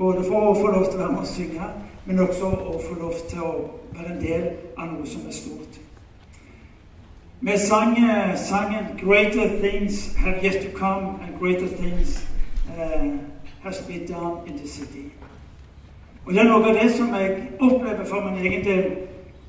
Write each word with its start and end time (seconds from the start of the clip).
Både 0.00 0.24
for 0.24 0.48
å 0.48 0.56
få 0.56 0.70
lov 0.72 0.86
til 0.88 0.96
å 0.96 1.02
være 1.02 1.12
med 1.12 1.20
og 1.20 1.28
synge, 1.28 1.66
men 2.06 2.22
også 2.24 2.48
å 2.48 2.78
få 2.80 2.94
lov 2.96 3.18
til 3.28 3.42
å 3.44 3.50
være 3.92 4.14
en 4.14 4.20
del 4.22 4.46
av 4.78 4.86
noe 4.94 5.06
som 5.06 5.26
er 5.28 5.34
stort. 5.36 5.80
Vi 7.40 7.56
sang 7.58 7.92
eh, 7.98 8.32
sangen 8.36 8.86
'Greater 8.96 9.48
things 9.60 10.16
have 10.16 10.40
yet 10.42 10.62
to 10.62 10.78
come, 10.78 11.20
and 11.20 11.36
greater 11.40 11.68
things 11.68 12.24
uh, 12.68 13.12
has 13.62 13.80
been 13.88 14.06
done 14.06 14.40
in 14.46 14.58
the 14.58 14.68
city'. 14.68 15.12
Og 16.26 16.32
Det 16.32 16.40
er 16.40 16.48
noe 16.48 16.68
av 16.68 16.74
det 16.74 16.90
som 16.92 17.14
jeg 17.14 17.48
opplever 17.60 18.04
for 18.04 18.30
min 18.30 18.46
egen 18.46 18.64
del, 18.64 18.84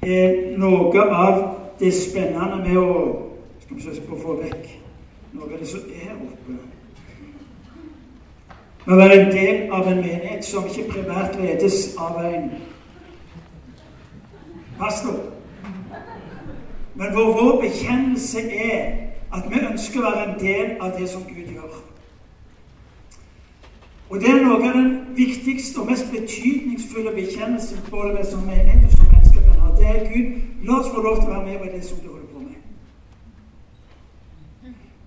er 0.01 0.57
noe 0.57 1.01
av 1.01 1.55
det 1.79 1.93
spennende 1.93 2.57
med 2.67 2.77
å 2.77 3.27
Skal 3.61 3.75
vi 3.75 3.81
se 3.81 4.01
få 4.23 4.35
vekk 4.35 4.67
noe 5.33 5.53
av 5.53 5.59
det 5.59 5.67
som 5.67 5.79
er 5.79 6.11
oppe. 6.15 6.70
Å 8.87 8.97
være 8.97 9.19
en 9.19 9.31
del 9.31 9.73
av 9.73 9.87
en 9.87 10.01
menighet 10.01 10.45
som 10.45 10.65
ikke 10.65 10.89
primært 10.89 11.37
ledes 11.37 11.93
av 12.01 12.17
en 12.25 12.49
pastor. 14.79 15.19
Men 16.95 17.13
hvor 17.13 17.31
vår 17.37 17.61
bekjennelse 17.61 18.41
er 18.49 18.81
at 19.31 19.45
vi 19.49 19.61
ønsker 19.61 20.01
å 20.01 20.09
være 20.09 20.25
en 20.25 20.39
del 20.39 20.71
av 20.81 20.97
det 20.97 21.07
som 21.09 21.23
Gud 21.29 21.53
gjør. 21.53 21.77
Og 24.11 24.19
det 24.19 24.27
er 24.27 24.41
noe 24.43 24.57
av 24.57 24.73
den 24.75 24.89
viktigste 25.15 25.79
og 25.79 25.87
mest 25.93 26.09
betydningsfulle 26.11 27.13
bekjennelsen 27.15 27.85
både 27.89 28.17
vi 28.17 28.25
som 28.27 28.43
menighet 28.43 28.89
og 28.89 28.97
som 28.97 29.11
mennesker 29.13 29.45
kan 29.45 29.61
ha. 29.61 29.75
Det 29.77 29.87
er 29.87 30.09
Gud. 30.09 30.41
La 30.67 30.79
oss 30.81 30.89
få 30.91 31.01
lov 31.05 31.21
til 31.21 31.29
å 31.29 31.35
være 31.35 31.45
med 31.45 31.61
på 31.61 31.69
det 31.71 31.83
som 31.85 32.01
du 32.01 32.09
holder 32.09 32.27
på 32.33 32.39
med. 32.49 32.59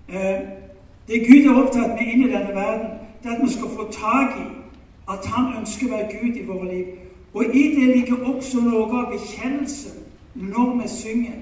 Eh, 0.09 0.39
det 1.07 1.21
Gud 1.27 1.45
er 1.45 1.59
opptatt 1.61 1.93
med 1.93 2.07
inn 2.07 2.25
i 2.25 2.31
denne 2.31 2.55
verden, 2.55 3.04
det 3.25 3.35
at 3.35 3.41
vi 3.43 3.49
skal 3.53 3.69
få 3.69 3.91
tak 3.91 4.37
i 4.39 4.47
at 5.09 5.25
Han 5.25 5.57
ønsker 5.57 5.87
å 5.87 5.89
være 5.89 6.17
Gud 6.21 6.35
i 6.35 6.45
våre 6.45 6.67
liv. 6.73 6.85
Og 7.33 7.45
i 7.45 7.63
det 7.75 7.87
ligger 7.95 8.35
også 8.35 8.61
noe 8.61 8.85
av 8.85 9.11
bekjennelsen 9.11 10.05
når 10.35 10.75
vi 10.81 10.87
synger. 10.89 11.39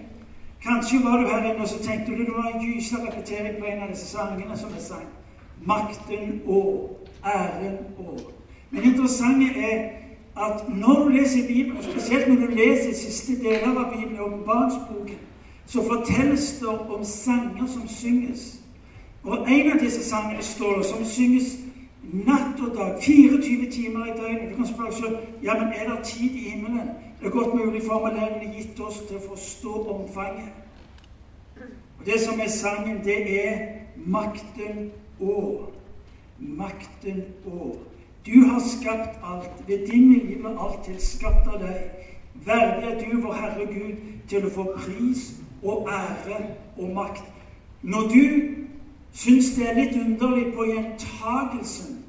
Kanskje 0.64 1.00
var 1.04 1.18
du 1.18 1.28
her 1.28 1.44
inne 1.44 1.62
og 1.62 1.68
så 1.68 1.80
tenkte 1.84 2.12
du 2.12 2.24
det 2.26 2.36
var 2.36 2.52
en 2.52 2.64
gysa 2.64 2.96
repetering 3.04 3.60
på 3.60 3.66
en 3.66 3.84
av 3.84 3.92
disse 3.92 4.08
sangene 4.08 4.58
som 4.58 4.72
jeg 4.76 4.86
sang. 4.88 5.08
Makten 5.66 6.42
og 6.46 7.00
æren 7.26 7.78
og. 7.98 8.32
Men 8.72 8.84
interessante 8.84 9.46
er 9.60 9.90
at 10.38 10.64
når 10.70 11.04
du 11.04 11.10
leser 11.10 11.48
Bibelen, 11.48 11.78
og 11.78 11.84
spesielt 11.84 12.28
når 12.28 12.36
du 12.36 12.56
leser 12.56 12.96
siste 12.96 13.36
deler 13.44 13.78
av 13.78 13.92
Bibelen, 13.94 14.20
åpenbaringsboken, 14.20 15.20
så 15.66 15.84
fortelles 15.88 16.60
det 16.60 16.68
om 16.68 17.04
sanger 17.04 17.68
som 17.68 17.88
synges. 17.88 18.60
Og 19.24 19.52
en 19.52 19.72
av 19.72 19.80
disse 19.80 20.10
sangene 20.10 20.44
står 20.44 20.78
det 20.78 20.86
som 20.86 21.06
synges 21.06 21.63
natt 22.14 22.60
og 22.62 22.76
dag. 22.78 22.98
24 23.02 23.72
timer 23.72 24.06
i 24.06 24.18
døgnet. 24.18 24.52
Du 24.52 24.56
kan 24.56 24.68
spørre 24.68 24.94
selv 24.94 25.18
ja, 25.44 25.54
men 25.54 25.74
er 25.74 25.96
det 25.96 26.04
tid 26.04 26.32
i 26.32 26.50
himmelen. 26.50 26.90
Det 27.20 27.28
er 27.28 27.32
godt 27.32 27.54
mulig 27.54 27.82
formuleringen 27.88 28.50
er 28.50 28.58
gitt 28.58 28.80
oss 28.80 29.00
til 29.08 29.18
å 29.18 29.28
forstå 29.30 29.74
omfanget. 29.96 30.52
Og 32.00 32.06
Det 32.06 32.20
som 32.20 32.40
er 32.40 32.50
sangen, 32.50 33.04
det 33.04 33.46
er 33.46 33.60
makten 33.96 34.92
og 35.20 35.72
makten 36.38 37.24
og. 37.46 37.80
Du 38.26 38.46
har 38.48 38.60
skapt 38.60 39.20
alt. 39.24 39.68
Ved 39.68 39.88
din 39.88 40.10
vilje 40.10 40.38
ble 40.40 40.52
alt 40.60 40.84
til 40.86 41.00
skapt 41.00 41.48
av 41.48 41.60
deg. 41.60 41.80
Verdig 42.46 42.90
er 42.90 43.00
du, 43.00 43.22
vår 43.22 43.34
Herre 43.34 43.66
Gud, 43.66 44.04
til 44.28 44.46
å 44.48 44.52
få 44.52 44.68
pris 44.76 45.34
og 45.64 45.90
ære 45.92 46.40
og 46.78 46.94
makt. 46.96 47.24
Når 47.82 48.08
du 48.12 48.24
syns 49.14 49.54
det 49.56 49.70
er 49.70 49.80
litt 49.80 49.96
underlig 50.00 50.54
på 50.56 50.66
gjentagelsen, 50.72 52.03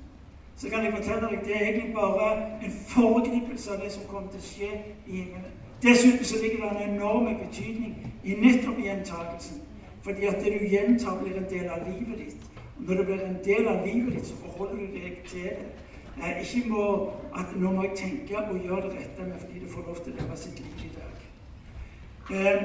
så 0.56 0.70
kan 0.70 0.84
jeg 0.84 0.94
fortelle 0.96 1.28
deg 1.28 1.44
det 1.44 1.56
er 1.56 1.66
egentlig 1.68 1.94
bare 1.94 2.28
en 2.64 2.72
foregripelse 2.88 3.72
av 3.72 3.80
det 3.82 3.92
som 3.92 4.06
kommer 4.08 4.30
til 4.30 4.40
å 4.40 4.48
skje 4.48 4.70
i 5.06 5.16
himmelen. 5.16 5.54
Dessuten 5.82 6.24
så 6.24 6.36
ligger 6.42 6.62
det 6.62 6.70
en 6.70 6.94
enorm 6.94 7.26
betydning 7.46 8.12
i 8.24 8.34
nettopp 8.40 8.78
gjentakelsen. 8.78 9.62
Fordi 10.04 10.26
at 10.26 10.44
det 10.44 10.52
du 10.60 10.66
gjentar, 10.66 11.18
blir 11.22 11.36
en 11.36 11.50
del 11.50 11.68
av 11.68 11.78
livet 11.88 12.18
ditt. 12.18 12.36
Og 12.78 12.82
Når 12.88 12.94
det 12.94 13.06
blir 13.06 13.20
en 13.20 13.38
del 13.44 13.68
av 13.68 13.86
livet 13.86 14.14
ditt, 14.14 14.26
så 14.26 14.34
forholder 14.36 14.74
du 14.74 14.86
deg 14.94 15.18
til 15.26 15.42
det. 15.42 15.66
Nei, 16.16 16.32
ikke 16.40 16.68
må 16.70 17.10
at 17.34 17.56
nå 17.56 17.72
må 17.72 17.82
jeg 17.82 17.96
tenke 17.96 18.38
og 18.38 18.58
gjøre 18.62 18.82
det 18.82 18.98
rette, 19.00 19.22
men 19.22 19.38
fordi 19.38 19.58
det 19.58 19.70
får 19.70 19.86
lov 19.86 19.96
til 20.04 20.12
å 20.12 20.16
leve 20.20 20.36
sitt 20.38 20.60
liv 20.60 20.84
i 20.86 20.90
dag. 20.94 21.24
Eh, 22.30 22.62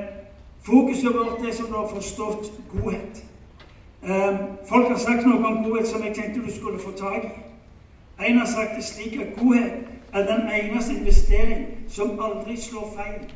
fokuset 0.61 1.15
vårt 1.15 1.47
er 1.47 1.53
som 1.53 1.65
du 1.65 1.73
har 1.73 1.87
forstått 1.87 2.51
godhet. 2.69 3.23
Eh, 4.03 4.37
folk 4.69 4.87
har 4.87 4.97
sagt 4.97 5.25
noe 5.25 5.41
om 5.45 5.63
godhet 5.63 5.87
som 5.87 6.03
jeg 6.03 6.15
tenkte 6.15 6.45
du 6.45 6.51
skulle 6.53 6.79
få 6.79 6.91
tak 6.91 7.25
i. 7.25 7.48
En 8.19 8.37
har 8.37 8.45
sagt 8.45 8.75
det 8.75 8.83
slik 8.83 9.19
at 9.19 9.39
godhet 9.39 9.71
er 10.13 10.35
den 10.35 10.49
eneste 10.49 10.93
investering 10.93 11.67
som 11.87 12.19
aldri 12.19 12.57
slår 12.57 12.93
feil. 12.97 13.33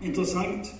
Interessant. 0.00 0.74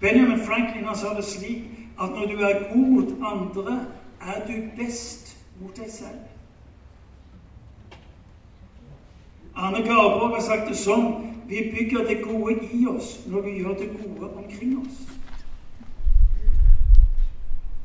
Benjamin 0.00 0.46
Franklin 0.46 0.84
har 0.84 0.94
sa 0.94 1.14
det 1.16 1.24
slik 1.24 1.62
at 2.00 2.10
når 2.10 2.26
du 2.26 2.36
er 2.36 2.74
god 2.74 2.86
mot 2.86 3.12
andre, 3.22 3.86
er 4.20 4.46
du 4.46 4.52
best 4.76 5.36
mot 5.60 5.76
deg 5.76 5.90
selv. 5.90 6.18
Arne 9.54 9.82
Garborg 9.82 10.34
har 10.34 10.42
sagt 10.42 10.68
det 10.68 10.78
sånn 10.80 11.32
vi 11.48 11.70
bygger 11.74 12.06
det 12.08 12.22
gode 12.24 12.54
i 12.72 12.86
oss 12.88 13.18
når 13.28 13.40
vi 13.40 13.56
gjør 13.58 13.74
det 13.78 13.88
gode 13.92 14.30
omkring 14.36 14.78
oss. 14.80 15.00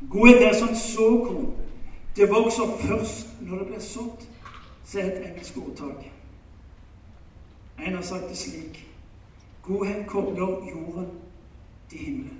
Godhet 0.09 0.43
er 0.47 0.53
som 0.55 0.75
såkorn. 0.75 1.66
Det 2.17 2.29
vokser 2.29 2.63
først 2.79 3.27
når 3.41 3.57
det 3.57 3.67
blir 3.67 3.79
sådd, 3.79 4.23
sier 4.85 5.05
et 5.05 5.25
engelsk 5.27 5.57
ordtak. 5.57 6.07
En 7.77 7.93
har 7.93 8.01
sagt 8.01 8.29
det 8.29 8.37
slik 8.37 8.79
Godhet 9.67 10.07
kobler 10.07 10.47
jorden 10.71 11.07
til 11.89 11.99
himmelen. 11.99 12.37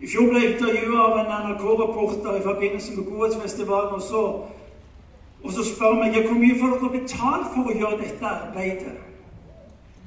I 0.00 0.08
fjor 0.08 0.30
ble 0.30 0.40
jeg 0.40 0.54
intervjua 0.54 1.02
av 1.04 1.18
en 1.20 1.32
NRK-reporter 1.34 2.38
i 2.38 2.44
forbindelse 2.44 2.94
med 2.96 3.10
Godhetsfestivalen. 3.10 3.94
Og 3.98 4.02
så, 4.02 4.22
og 5.44 5.52
så 5.52 5.64
spør 5.74 5.98
meg 5.98 6.16
hvor 6.16 6.38
mye 6.38 6.56
får 6.60 6.76
dere 6.76 6.92
betalt 6.94 7.50
for 7.56 7.68
å 7.68 7.74
gjøre 7.76 7.98
dette 8.00 8.30
arbeidet. 8.30 8.94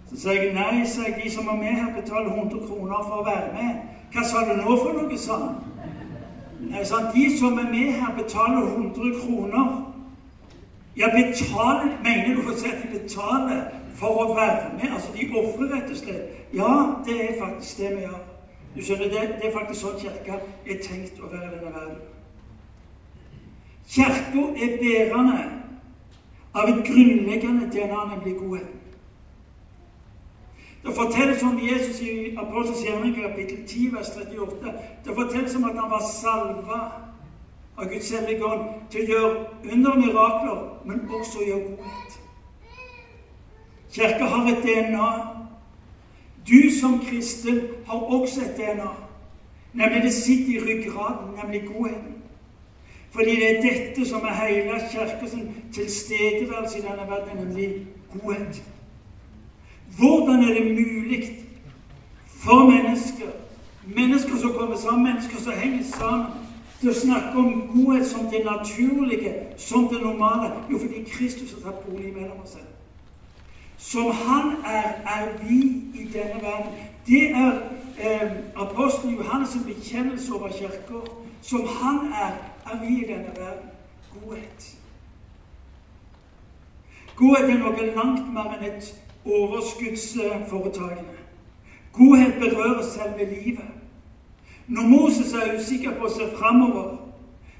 Så 0.09 0.24
sier 0.24 0.40
jeg 0.47 0.56
nei, 0.56 0.81
sier 0.88 1.12
jeg, 1.12 1.19
de 1.19 1.36
som 1.36 1.52
er 1.53 1.59
med 1.59 1.78
her, 1.78 1.94
betaler 2.00 2.34
100 2.34 2.66
kroner 2.66 3.06
for 3.06 3.22
å 3.22 3.28
være 3.28 3.53
med. 3.59 3.86
Hva 4.16 4.25
sa 4.25 4.42
du 4.47 4.56
nå 4.58 4.80
for 4.81 4.97
noe, 4.97 5.19
sa 5.19 5.38
han. 5.44 5.62
Nei, 6.69 6.84
sa 6.85 7.12
De 7.13 7.38
som 7.38 7.57
er 7.57 7.69
med 7.69 7.91
her, 7.94 8.13
betaler 8.18 8.62
100 8.62 9.19
kroner. 9.22 9.94
Ja, 10.97 11.09
betaler 11.13 11.97
Mener 12.03 12.35
du 12.35 12.50
å 12.50 12.57
si 12.57 12.69
at 12.69 12.84
de 12.84 13.00
betaler 13.00 13.63
for 13.97 14.24
å 14.24 14.35
være 14.35 14.74
med? 14.78 14.91
Altså, 14.91 15.12
de 15.16 15.29
ofrer 15.31 15.74
rett 15.74 15.91
og 15.91 16.00
slett. 16.00 16.46
Ja, 16.53 16.74
det 17.06 17.18
er 17.24 17.40
faktisk 17.41 17.78
det 17.81 17.96
vi 17.96 18.06
gjør. 18.06 18.22
Du 18.75 18.81
skjønner, 18.81 19.09
det, 19.13 19.24
det 19.41 19.50
er 19.50 19.57
faktisk 19.57 19.85
sånn 19.85 20.00
Kirka 20.01 20.40
er 20.66 20.79
tenkt 20.81 21.19
å 21.22 21.29
være 21.29 21.50
i 21.50 21.57
denne 21.57 21.74
verden. 21.74 22.00
Kirka 23.94 24.45
er 24.66 24.80
bærende 24.81 25.41
av 26.53 26.69
et 26.69 26.81
grunnleggende 26.88 27.69
DNA, 27.74 28.06
nemlig 28.13 28.38
godheten. 28.40 28.83
Det 30.84 30.96
fortelles 30.96 31.44
om 31.44 31.60
Jesus 31.64 32.02
i 32.02 32.36
Apostels 32.38 32.84
gjerning 32.84 33.16
kapittel 33.16 33.68
10, 33.68 33.90
vers 33.96 34.10
38. 34.10 34.74
Det 35.06 35.16
fortelles 35.16 35.56
om 35.56 35.64
at 35.64 35.80
han 35.80 35.92
var 35.92 36.04
salva 36.22 36.80
av 37.78 37.86
Guds 37.90 38.12
hellige 38.12 38.46
ånd 38.46 38.66
til 38.92 39.06
å 39.06 39.14
gjøre 39.14 39.46
under 39.72 39.96
mirakler, 40.02 40.60
men 40.86 41.08
også 41.10 41.40
å 41.40 41.48
gjøre 41.48 41.70
godhet. 41.70 42.20
Kirka 43.94 44.26
har 44.26 44.50
et 44.52 44.66
DNA 44.66 45.10
du 46.48 46.72
som 46.80 47.00
kristen 47.00 47.62
har 47.88 48.00
også 48.00 48.42
et 48.42 48.58
DNA. 48.58 48.92
Nemlig 49.74 50.04
det 50.04 50.14
sitter 50.14 50.54
i 50.54 50.66
ryggraden, 50.66 51.40
nemlig 51.44 51.62
godheten. 51.68 52.16
Fordi 53.12 53.36
det 53.36 53.50
er 53.50 53.62
dette 53.62 54.10
som 54.10 54.22
er 54.22 54.46
hele 54.46 54.80
kirkens 54.92 55.36
tilstedeværelse 55.74 56.78
i 56.78 56.81
denne 56.81 57.10
verden, 57.10 57.38
nemlig 57.38 57.88
godhet. 58.13 58.63
Hvordan 59.98 60.44
er 60.44 60.54
det 60.54 60.75
mulig 60.75 61.30
for 62.28 62.69
mennesker, 62.69 63.28
mennesker 63.86 64.38
som 64.38 64.54
kommer 64.54 64.78
sammen, 64.78 65.04
mennesker 65.04 65.38
som 65.38 65.54
henger 65.54 65.84
sammen, 65.84 66.25
til 66.80 66.90
å 66.90 67.00
snakke 67.00 67.40
om 67.40 67.68
godhet 67.72 68.07
som 68.07 68.25
det 68.31 68.42
naturlige, 68.45 69.34
som 69.57 69.88
det 69.88 70.01
normale? 70.01 70.51
Jo, 70.72 70.80
fordi 70.80 71.04
Kristus 71.07 71.54
har 71.54 71.72
tatt 71.72 71.86
bolig 71.86 72.13
mellom 72.13 72.42
oss. 72.44 72.57
Som 73.78 74.12
han 74.12 74.56
er, 74.66 74.90
er 75.16 75.30
vi 75.44 75.60
i 75.94 76.07
denne 76.13 76.42
verden. 76.42 76.72
Det 77.07 77.24
er 77.31 77.62
eh, 78.00 78.31
apostelen 78.56 79.18
Johannes' 79.19 79.66
bekjennelse 79.66 80.34
over 80.34 80.50
kirka. 80.50 81.04
Som 81.42 81.68
han 81.68 82.13
er, 82.13 82.34
er 82.72 82.80
vi 82.81 82.98
i 83.04 83.07
denne 83.07 83.31
verden. 83.36 83.69
Godhet. 84.13 84.78
Godhet 87.16 87.50
er 87.50 87.60
noe 87.60 87.90
langt 87.95 88.34
mer 88.34 88.56
enn 88.57 88.69
et 88.72 88.94
overskuddsforetakende. 89.25 91.18
Godhet 91.94 92.34
berører 92.40 92.84
selve 92.84 93.36
livet. 93.36 93.66
Når 94.68 94.81
Moses 94.81 95.34
er 95.34 95.56
usikker 95.60 95.92
på 96.00 96.06
å 96.06 96.14
se 96.14 96.30
framover, 96.38 96.98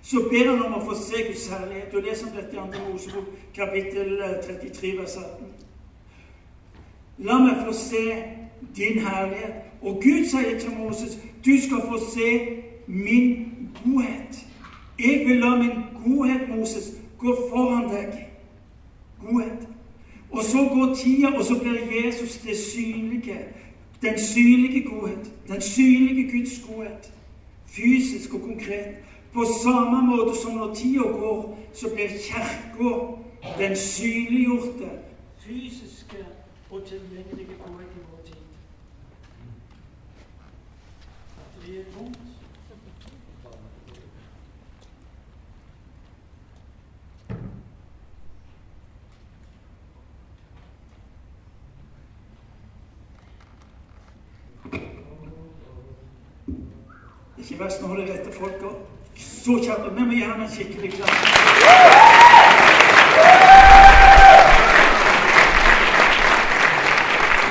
så 0.02 0.20
ber 0.32 0.50
han 0.50 0.64
om 0.66 0.74
å 0.80 0.86
få 0.86 0.96
se 1.00 1.24
Guds 1.28 1.48
herlighet. 1.52 1.92
Du 1.92 2.00
leser 2.02 2.28
om 2.28 2.34
dette 2.36 2.56
i 2.56 2.60
2. 2.60 2.92
Mosebok, 2.92 3.28
kapittel 3.56 4.18
33, 4.44 4.90
eh, 4.90 4.98
vers 5.00 5.18
18. 5.18 5.52
La 7.18 7.38
meg 7.40 7.66
få 7.66 7.74
se 7.74 8.04
din 8.76 9.00
herlighet. 9.00 9.54
Og 9.82 10.02
Gud 10.04 10.26
sier 10.32 10.60
til 10.60 10.72
Moses, 10.78 11.18
du 11.46 11.58
skal 11.62 11.82
få 11.88 12.00
se 12.12 12.30
min 12.88 13.46
godhet. 13.84 14.46
Jeg 15.00 15.24
vil 15.28 15.38
la 15.38 15.56
min 15.56 15.84
godhet, 16.04 16.50
Moses, 16.50 16.92
gå 17.18 17.36
foran 17.50 17.90
deg. 17.92 18.26
Godhet. 19.22 19.68
Og 20.34 20.44
så 20.44 20.58
går 20.58 20.96
tida, 20.96 21.28
og 21.38 21.44
så 21.46 21.60
blir 21.60 22.06
Jesus 22.06 22.38
det 22.38 22.58
synlige. 22.58 23.40
Den 24.02 24.20
synlige 24.20 24.90
godhet. 24.90 25.32
Den 25.48 25.62
synlige 25.62 26.32
Guds 26.32 26.66
godhet. 26.68 27.14
Fysisk 27.68 28.34
og 28.34 28.42
konkret. 28.42 28.96
På 29.34 29.46
samme 29.64 30.08
måte 30.08 30.42
som 30.42 30.54
når 30.54 30.76
tida 30.76 31.02
går, 31.02 31.60
så 31.74 31.90
blir 31.96 32.08
Kirka 32.08 33.24
den 33.58 33.76
synliggjorte, 33.76 34.90
fysiske 35.40 36.18
og 36.72 36.82
tilgjengelige 36.86 37.48
godhet 37.66 37.88
i 37.96 38.00
vår 38.12 38.22
tid. 38.26 38.36
Det 41.66 41.80
er 41.80 41.84
tomt. 41.98 42.20
Det 57.36 57.40
er 57.40 57.42
ikke 57.54 57.64
verst 57.64 57.82
når 57.82 57.96
det 57.96 58.10
rette 58.10 58.32
folka 58.40 58.70
så 59.16 59.60
kjapt. 59.64 59.96
Vi 59.96 60.04
må 60.04 60.12
gi 60.12 60.22
ham 60.22 60.42
en 60.42 60.50
skikkelig 60.50 60.92
klapp. 60.92 61.12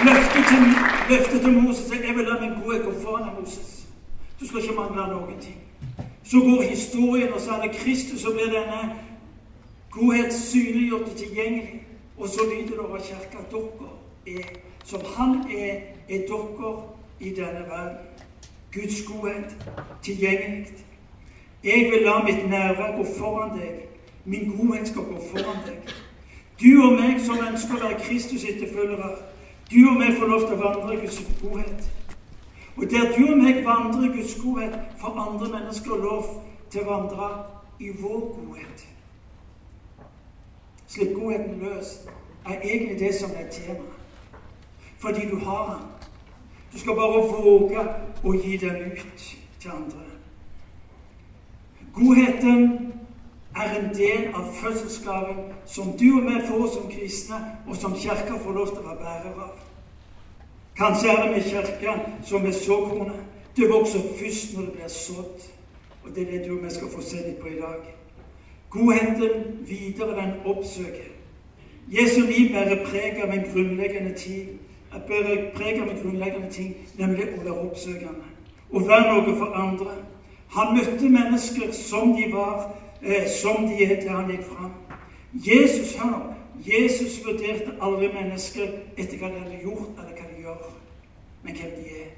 Løftet 0.05 0.45
til, 0.49 0.65
løftet 1.11 1.41
til 1.41 1.53
Moses 1.53 1.91
er 1.91 2.07
jeg 2.07 2.17
vil 2.17 2.27
la 2.27 2.41
min 2.41 2.57
gode 2.63 2.79
gå 2.85 2.95
foran 3.03 3.29
Moses. 3.41 3.87
Du 4.41 4.47
skal 4.47 4.63
ikke 4.63 4.75
mangle 4.75 5.07
noen 5.13 5.39
ting. 5.41 5.59
Så 6.25 6.41
går 6.41 6.63
historien, 6.63 7.33
og 7.33 7.41
så 7.41 7.51
er 7.51 7.63
det 7.63 7.77
Kristus, 7.77 8.21
som 8.21 8.33
blir 8.33 8.51
denne 8.51 8.99
godhet 9.91 10.35
synliggjort 10.35 11.03
og 11.13 11.17
tilgjengelig. 11.17 11.87
Og 12.19 12.29
så 12.29 12.41
lyder 12.51 12.71
det 12.71 12.79
over 12.79 12.99
kirka 12.99 13.39
dere 13.51 14.39
er 14.39 14.45
som 14.85 15.01
Han 15.17 15.45
er, 15.51 15.75
er 16.09 16.27
dere 16.29 16.83
i 17.21 17.31
denne 17.31 17.65
verden. 17.71 18.12
Guds 18.73 19.03
godhet 19.07 19.57
tilgjengelig. 20.03 20.67
Jeg 21.65 21.91
vil 21.93 22.03
la 22.03 22.23
mitt 22.23 22.51
nærvær 22.51 22.97
gå 22.97 23.07
foran 23.19 23.59
deg. 23.59 23.83
Min 24.25 24.57
godhet 24.57 24.89
skal 24.89 25.03
gå 25.03 25.23
foran 25.31 25.61
deg. 25.67 25.95
Du 26.63 26.85
og 26.87 26.93
meg 27.01 27.21
som 27.21 27.41
ønsker 27.43 27.75
å 27.75 27.83
være 27.83 28.01
Kristus 28.05 28.45
etterfølgere, 28.45 29.17
du 29.71 29.79
og 29.91 29.99
meg 29.99 30.17
får 30.19 30.31
lov 30.31 30.47
til 30.47 30.57
å 30.57 30.63
vandre 30.63 30.95
i 30.95 31.01
Guds 31.01 31.23
godhet. 31.41 31.91
Og 32.77 32.85
der 32.91 33.13
du 33.17 33.23
og 33.33 33.39
meg 33.39 33.65
vandrer 33.65 34.09
i 34.09 34.13
Guds 34.17 34.35
godhet, 34.41 34.77
får 35.01 35.21
andre 35.27 35.49
mennesker 35.57 36.05
lov 36.05 36.29
til 36.71 36.85
å 36.85 36.91
vandre 36.91 37.31
i 37.81 37.91
vår 38.01 38.21
godhet. 38.37 38.87
Slipp 40.87 41.15
godheten 41.17 41.59
løs 41.61 41.95
er 42.47 42.61
egentlig 42.61 42.99
det 43.01 43.15
som 43.15 43.31
er 43.37 43.51
temaet. 43.51 43.99
Fordi 44.99 45.29
du 45.31 45.39
har 45.45 45.65
den. 45.73 46.02
Du 46.73 46.79
skal 46.79 46.95
bare 46.97 47.27
våge 47.29 47.85
å 48.25 48.33
gi 48.35 48.57
den 48.57 48.77
ut 48.93 49.27
til 49.61 49.71
andre. 49.71 50.07
Godheten 51.93 52.93
er 53.57 53.75
en 53.77 53.91
del 53.95 54.31
av 54.35 54.49
fødselsgaven 54.57 55.43
som 55.69 55.93
du 56.01 56.07
og 56.17 56.31
vi 56.31 56.39
får 56.49 56.67
som 56.73 56.89
kristne, 56.91 57.41
og 57.67 57.77
som 57.77 57.97
Kirka 57.97 58.39
får 58.41 58.57
lov 58.57 58.73
til 58.73 58.81
å 58.81 58.87
være 58.87 59.03
bærer 59.03 59.43
av. 59.45 59.59
Kanskje 60.77 61.13
er 61.13 61.23
det 61.23 61.31
med 61.35 61.51
Kirka 61.51 61.99
som 62.25 62.47
er 62.47 62.57
såkornet. 62.57 63.21
Det 63.57 63.69
vokser 63.69 64.01
først 64.17 64.55
når 64.57 64.63
det 64.63 64.73
blir 64.79 64.89
sådd. 64.89 65.49
Og 66.05 66.15
det 66.15 66.23
er 66.23 66.31
det 66.31 66.47
du 66.47 66.55
og 66.57 66.65
vi 66.65 66.71
skal 66.71 66.89
få 66.91 67.03
se 67.05 67.21
litt 67.27 67.41
på 67.41 67.53
i 67.53 67.61
dag. 67.61 67.85
Godheten 68.73 69.59
videre, 69.69 70.17
den 70.17 70.33
oppsøker. 70.49 71.13
Jesu 71.93 72.21
liv 72.25 72.55
bærer 72.55 72.87
preg 72.87 73.21
av 73.21 73.35
en 73.35 73.45
grunnleggende 73.53 74.15
ting, 74.17 74.57
bærer 75.01 75.51
preg 75.55 75.81
av 75.81 75.89
en 75.89 76.01
grunnleggende 76.03 76.51
ting, 76.53 76.77
nemlig 76.99 77.29
å 77.33 77.43
være 77.45 77.59
oppsøkende. 77.67 78.29
Å 78.73 78.79
være 78.79 79.09
noe 79.13 79.37
for 79.39 79.57
andre. 79.57 79.97
Han 80.53 80.77
møtte 80.77 81.09
mennesker 81.09 81.73
som 81.73 82.13
de 82.17 82.29
var, 82.33 82.71
eh, 83.03 83.29
som 83.29 83.67
de 83.69 83.85
er 83.85 84.01
til 84.01 84.11
han 84.11 84.31
gikk 84.31 84.45
fram. 84.45 84.73
Jesus 85.33 85.97
hør 85.97 86.33
Jesus 86.67 87.25
vurderte 87.25 87.73
aldri 87.81 88.09
mennesker 88.13 88.69
etter 88.97 89.19
hva 89.19 89.31
de 89.33 89.41
hadde 89.41 89.63
gjort, 89.65 89.97
eller 89.99 90.13
hva 90.15 90.27
de 90.29 90.43
gjør, 90.43 90.67
men 91.43 91.57
hvem 91.57 91.71
de 91.79 91.87
er. 92.03 92.11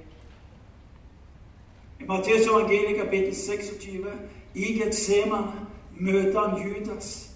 I 2.01 2.09
Matteus 2.09 2.47
evangelium 2.47 2.99
kapittel 2.99 3.35
26, 3.35 4.11
i 4.55 4.73
Getsemane, 4.79 5.67
møter 5.97 6.41
han 6.41 6.61
Judas. 6.61 7.31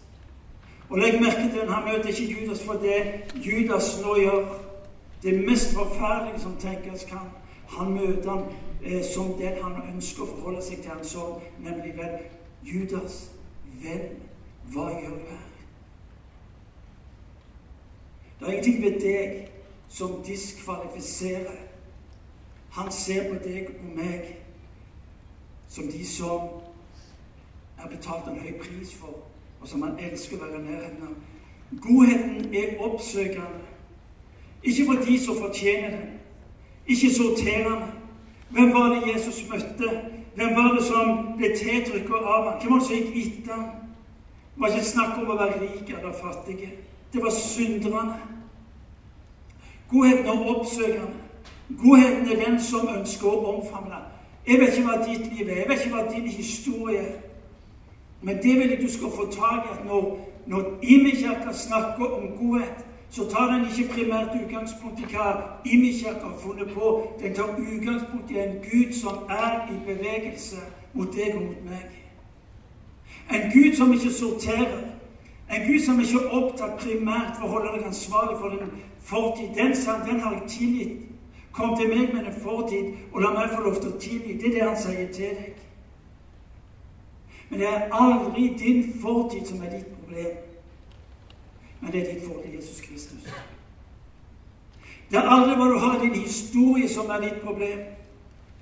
Og 0.88 0.98
Legg 0.98 1.20
merke 1.20 1.48
til 1.52 1.60
at 1.60 1.72
han 1.72 1.84
møter 1.84 2.08
ikke 2.08 2.34
Judas 2.34 2.62
for 2.64 2.80
det 2.82 2.98
Judas 3.34 4.00
nå 4.02 4.16
gjør. 4.16 4.44
Det 5.22 5.46
mest 5.46 5.74
forferdelige 5.74 6.40
som 6.40 6.56
tenkes 6.56 7.04
kan. 7.04 7.28
Han 7.68 7.92
møter 7.92 8.30
han 8.30 8.44
eh, 8.84 9.04
som 9.04 9.32
den 9.38 9.62
han 9.62 9.82
ønsker 9.94 10.22
å 10.22 10.30
forholde 10.30 10.62
seg 10.62 10.82
til 10.82 10.90
han 10.94 11.04
som, 11.04 11.40
nemlig 11.60 11.96
vel 11.98 12.14
Judas, 12.64 13.30
venn, 13.82 14.20
hva 14.72 14.88
gjør 14.94 15.16
du 15.16 15.30
her? 15.30 15.46
Det 18.38 18.46
er 18.46 18.52
ingenting 18.52 18.82
ved 18.82 19.00
deg 19.02 19.48
som 19.88 20.22
diskvalifiserer. 20.26 21.64
Han 22.70 22.92
ser 22.92 23.32
på 23.32 23.40
deg 23.44 23.72
og 23.74 23.86
meg 23.96 24.36
som 25.68 25.88
de 25.90 26.04
som 26.06 26.48
er 27.78 27.88
betalt 27.90 28.28
en 28.28 28.40
høy 28.40 28.54
pris 28.60 28.94
for, 28.94 29.24
og 29.60 29.68
som 29.68 29.82
han 29.82 29.98
elsker 29.98 30.38
å 30.38 30.46
være 30.46 30.62
nærheten 30.62 31.08
av. 31.10 31.16
Godheten 31.82 32.54
er 32.54 32.78
oppsøkende. 32.84 33.67
Ikke 34.62 34.84
for 34.84 35.02
de 35.04 35.18
som 35.24 35.36
fortjener 35.36 35.90
det. 35.90 36.08
ikke 36.86 37.14
sorterende, 37.14 37.86
hvem 38.50 38.72
var 38.72 38.88
det 38.88 39.14
Jesus 39.14 39.44
møtte? 39.50 40.00
Hvem 40.34 40.56
var 40.56 40.74
det 40.74 40.84
som 40.84 41.18
ble 41.36 41.56
tiltrykket 41.56 42.14
av 42.14 42.44
ham? 42.44 42.60
Hvem 42.60 42.72
var 42.72 42.78
det 42.78 42.86
som 42.86 42.96
gikk 42.96 43.16
etter 43.26 43.54
ham? 43.54 43.64
Det 44.54 44.62
var 44.62 44.68
ikke 44.68 44.84
snakk 44.84 45.18
om 45.18 45.30
å 45.30 45.36
være 45.38 45.60
rik 45.60 45.90
eller 45.90 46.14
fattig. 46.22 46.70
Det 47.12 47.22
var 47.22 47.30
synderne. 47.30 48.14
Godheten 49.90 50.26
er 50.26 50.48
oppsøkende. 50.54 51.12
Godheten 51.82 52.30
er 52.32 52.44
den 52.44 52.60
som 52.62 52.88
ønsker 52.88 53.28
å 53.28 53.52
omfavne. 53.52 54.00
Jeg 54.46 54.60
vet 54.60 54.78
ikke 54.78 54.88
hva 54.88 54.98
ditt 55.04 55.26
liv 55.32 55.48
er, 55.48 55.60
jeg 55.60 55.68
vet 55.68 55.84
ikke 55.84 55.94
hva 55.96 56.04
din 56.12 56.28
historie 56.32 56.98
er. 56.98 57.16
Men 58.22 58.36
det 58.42 58.54
vil 58.58 58.70
jeg 58.70 58.82
du 58.82 58.88
skal 58.92 59.12
få 59.16 59.28
tak 59.32 59.66
i 59.66 59.72
at 59.76 59.84
når, 59.86 60.06
når 60.46 60.70
Imi-kirka 60.82 61.52
snakker 61.52 62.06
om 62.06 62.30
godhet, 62.38 62.84
så 63.10 63.30
tar 63.30 63.52
den 63.52 63.64
ikke 63.64 63.92
primært 63.94 64.36
utgangspunkt 64.44 65.00
i 65.00 65.06
hva 65.08 65.28
Imikirka 65.64 66.26
har 66.26 66.38
funnet 66.42 66.74
på. 66.74 67.12
Den 67.20 67.34
tar 67.34 67.56
utgangspunkt 67.58 68.30
i 68.30 68.38
en 68.38 68.58
Gud 68.70 68.92
som 68.92 69.24
er 69.28 69.72
i 69.72 69.78
bevegelse 69.86 70.56
mot 70.92 71.14
deg 71.16 71.36
og 71.36 71.42
mot 71.42 71.64
meg. 71.64 71.86
En 73.32 73.50
Gud 73.52 73.76
som 73.76 73.92
ikke 73.92 74.12
sorterer. 74.12 74.78
En 75.52 75.66
Gud 75.66 75.80
som 75.84 76.00
ikke 76.00 76.18
er 76.24 76.34
opptatt 76.36 76.76
primært 76.80 77.38
for 77.38 77.46
å 77.46 77.52
holde 77.54 77.72
deg 77.76 77.86
ansvarlig 77.88 78.36
for 78.40 78.48
den 78.48 78.72
fortid. 79.00 79.54
Den, 79.56 79.72
den 80.08 80.20
har 80.20 80.32
jeg 80.32 80.42
tilgitt. 80.48 80.98
Kom 81.52 81.76
til 81.76 81.88
meg 81.88 82.12
med 82.14 82.26
en 82.26 82.40
fortid, 82.42 82.92
og 83.12 83.22
la 83.22 83.32
meg 83.34 83.54
få 83.54 83.62
lov 83.64 83.80
til 83.80 83.94
å 83.94 84.00
tilgi. 84.00 84.36
Det 84.38 84.50
er 84.50 84.58
det 84.58 84.66
han 84.66 84.76
sier 84.78 85.08
til 85.12 85.40
deg. 85.40 85.64
Men 87.48 87.60
det 87.60 87.68
er 87.68 87.88
aldri 87.96 88.50
din 88.60 88.84
fortid 89.00 89.48
som 89.48 89.64
er 89.64 89.72
ditt 89.78 89.88
problem. 89.96 90.47
Men 91.80 91.92
det 91.92 92.00
er 92.00 92.14
ditt 92.14 92.24
forhold 92.24 92.44
til 92.44 92.54
Jesus 92.54 92.80
Kristus. 92.80 93.28
Det 95.10 95.16
er 95.16 95.30
aldri 95.30 95.54
hva 95.56 95.68
du 95.70 95.78
har 95.78 95.96
i 95.96 96.08
din 96.08 96.20
historie, 96.22 96.88
som 96.88 97.10
er 97.10 97.20
ditt 97.20 97.40
problem, 97.44 97.78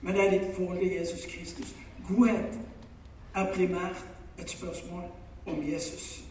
men 0.03 0.15
det 0.15 0.27
er 0.27 0.31
ditt 0.31 0.57
forhold 0.57 0.79
til 0.79 0.93
Jesus 0.93 1.25
Kristus. 1.33 1.75
Godhet 2.09 2.59
er 3.35 3.53
primært 3.55 4.05
et 4.39 4.51
spørsmål 4.51 5.03
om 5.47 5.65
Jesus. 5.73 6.25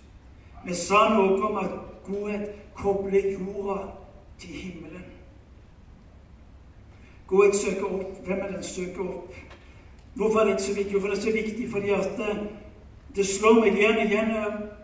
Vi 0.66 0.74
sa 0.74 1.10
noe 1.14 1.42
om 1.44 1.58
at 1.62 1.74
godhet 2.06 2.50
kobler 2.76 3.32
jorda 3.32 3.82
til 4.40 4.50
himmelen. 4.50 5.04
Godhet 7.28 7.56
søker 7.56 7.86
opp. 7.86 8.26
Hvem 8.26 8.40
er 8.40 8.52
den 8.52 8.64
søker 8.64 9.02
opp? 9.02 9.34
Hvorfor 10.14 10.40
er 10.40 10.44
det 10.44 10.52
ikke 10.52 10.64
så 10.64 10.74
viktig? 10.74 10.92
Hvorfor 10.92 11.08
er 11.08 11.14
det 11.14 11.24
så 11.24 11.32
viktig? 11.32 11.72
Fordi 11.72 11.90
at 11.90 12.20
det 13.16 13.26
slår 13.26 13.62
meg 13.62 13.78
igjen 13.78 14.00
igjen 14.08 14.32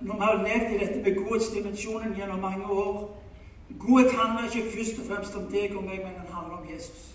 når 0.01 0.13
vi 0.13 0.21
har 0.21 0.43
levd 0.43 0.75
i 0.75 0.77
dette 0.79 0.99
med 1.03 1.15
godhetsdimensjonen 1.15 2.15
gjennom 2.17 2.39
mange 2.39 2.65
år. 2.65 3.17
Godhet 3.79 4.11
handler 4.11 4.47
ikke 4.47 4.71
først 4.77 4.99
og 4.99 5.07
fremst 5.07 5.35
om 5.35 5.49
deg 5.51 5.75
og 5.75 5.83
meg, 5.83 5.99
men 6.05 6.15
den 6.15 6.31
handler 6.33 6.57
om 6.57 6.69
Jesus. 6.73 7.11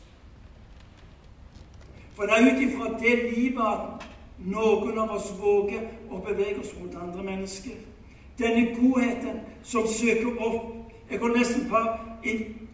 For 2.14 2.28
det 2.28 2.36
er 2.36 2.52
ut 2.52 2.62
ifra 2.62 2.90
det 3.00 3.16
livet 3.36 4.06
noen 4.38 4.98
av 4.98 5.14
oss 5.16 5.32
våger 5.40 5.88
å 6.12 6.20
bevege 6.24 6.60
oss 6.60 6.74
mot 6.80 6.94
andre 7.00 7.24
mennesker. 7.24 7.76
Denne 8.38 8.74
godheten 8.76 9.40
som 9.64 9.88
søker 9.88 10.36
opp 10.40 10.72
Jeg 11.06 11.20
går 11.22 11.36
nesten 11.36 11.68
på 11.70 11.78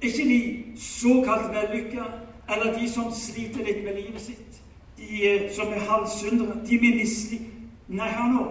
ikke 0.01 0.25
de 0.25 0.65
såkalt 0.81 1.51
vellykka, 1.53 2.05
eller 2.49 2.79
de 2.79 2.87
som 2.89 3.11
sliter 3.13 3.61
litt 3.65 3.83
med 3.85 3.99
livet 3.99 4.21
sitt. 4.25 4.63
De 4.97 5.27
eh, 5.29 5.51
som 5.53 5.69
er 5.69 5.85
halvsyndere. 5.85 6.57
De 6.65 6.79
med 6.81 6.97
misliker. 6.97 7.52
Nei, 7.93 8.09
hør 8.09 8.29
nå. 8.33 8.45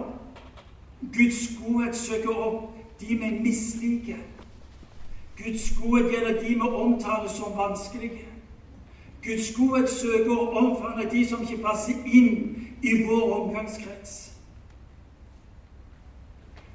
Guds 1.12 1.40
godhet 1.58 1.96
søker 1.96 2.30
opp 2.30 2.76
de 3.00 3.06
vi 3.06 3.30
misliker. 3.42 4.20
Guds 5.38 5.72
godhet 5.80 6.12
gjelder 6.12 6.42
de 6.42 6.48
vi 6.48 6.60
omtaler 6.60 7.28
som 7.28 7.56
vanskelige. 7.58 8.28
Guds 9.24 9.54
godhet 9.56 9.90
søker 9.90 10.30
å 10.36 10.50
omfavne 10.60 11.08
de 11.10 11.24
som 11.26 11.42
ikke 11.42 11.62
passer 11.62 11.98
inn 12.06 12.70
i 12.82 12.94
vår 13.06 13.34
omgangskrets. 13.40 14.14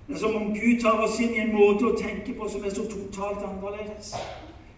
Det 0.08 0.16
er 0.16 0.20
som 0.20 0.36
om 0.36 0.54
Gud 0.56 0.80
tar 0.82 1.00
oss 1.04 1.20
inn 1.20 1.36
i 1.36 1.42
en 1.44 1.56
måte 1.56 1.88
å 1.88 1.96
tenke 2.00 2.36
på 2.36 2.48
som 2.52 2.64
er 2.64 2.76
så 2.76 2.86
totalt 2.88 3.44
annerledes. 3.44 4.14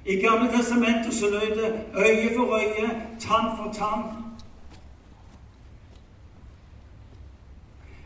I 0.06 0.22
Gamle 0.22 0.50
testamentet 0.54 1.14
så 1.14 1.30
lød 1.30 1.58
det 1.58 1.70
øye 1.94 2.32
for 2.36 2.58
øye, 2.58 2.90
tann 3.20 3.52
for 3.58 3.74
tann. 3.74 4.29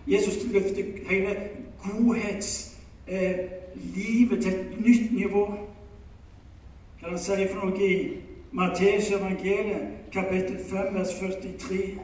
Jesus 0.08 0.52
løfter 0.52 0.84
hele 1.10 1.50
godhetslivet 1.84 4.38
eh, 4.38 4.42
til 4.42 4.54
et 4.54 4.80
nytt 4.80 5.14
nivå. 5.14 5.58
Hva 7.00 7.10
han 7.10 7.20
sier 7.20 7.50
for 7.52 7.68
noe 7.68 7.84
i 7.84 8.18
Matteus 8.52 9.12
evangeliet, 9.12 9.88
kapittel 10.14 10.60
5, 10.70 10.96
vers 10.96 11.10
43. 11.20 12.00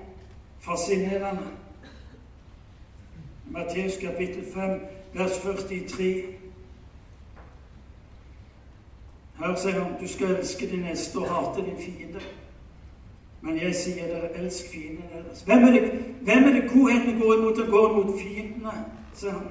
Fascinerende. 0.60 1.48
Matteus 3.52 3.98
kapittel 4.02 4.44
5, 4.54 4.80
vers 5.14 5.38
43. 5.44 6.24
Her 9.40 9.56
sier 9.56 9.84
han 9.84 9.96
du 10.02 10.08
skal 10.08 10.36
elske 10.36 10.72
din 10.72 10.84
neste 10.84 11.20
og 11.20 11.32
hate 11.32 11.66
din 11.66 11.80
fiende. 11.80 12.20
Men 13.42 13.58
jeg 13.62 13.76
sier 13.76 14.08
dere, 14.08 14.34
elsk 14.36 14.72
fiendene 14.74 15.08
deres. 15.14 15.42
Hvem 15.48 15.64
er 15.64 15.72
det, 15.72 15.84
hvem 16.28 16.44
er 16.44 16.54
det 16.58 16.72
godheten 16.74 17.20
går 17.22 17.34
imot? 17.38 17.60
og 17.60 17.72
går 17.72 17.90
imot 17.90 18.20
fiendene, 18.20 18.74
sier 19.14 19.32
han. 19.32 19.48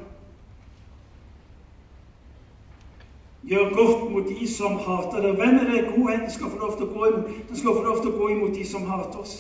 Gjør 3.49 3.75
godt 3.75 4.11
mot 4.12 4.28
de 4.28 4.49
som 4.49 4.73
hater 4.73 5.23
dere. 5.23 5.35
Hvem 5.35 5.54
er 5.54 5.71
det 5.71 5.92
godheten 5.97 6.30
skal 6.30 6.50
få 6.50 6.59
lov 6.59 6.76
til 6.76 6.85
å 6.85 6.92
gå 6.92 7.07
imot? 7.07 7.30
Den 7.49 7.57
skal 7.57 7.76
få 7.78 7.83
lov 7.83 8.02
til 8.02 8.11
å 8.11 8.18
gå 8.18 8.28
imot 8.35 8.54
de 8.54 8.66
som 8.66 8.85
hater 8.90 9.23
oss. 9.23 9.37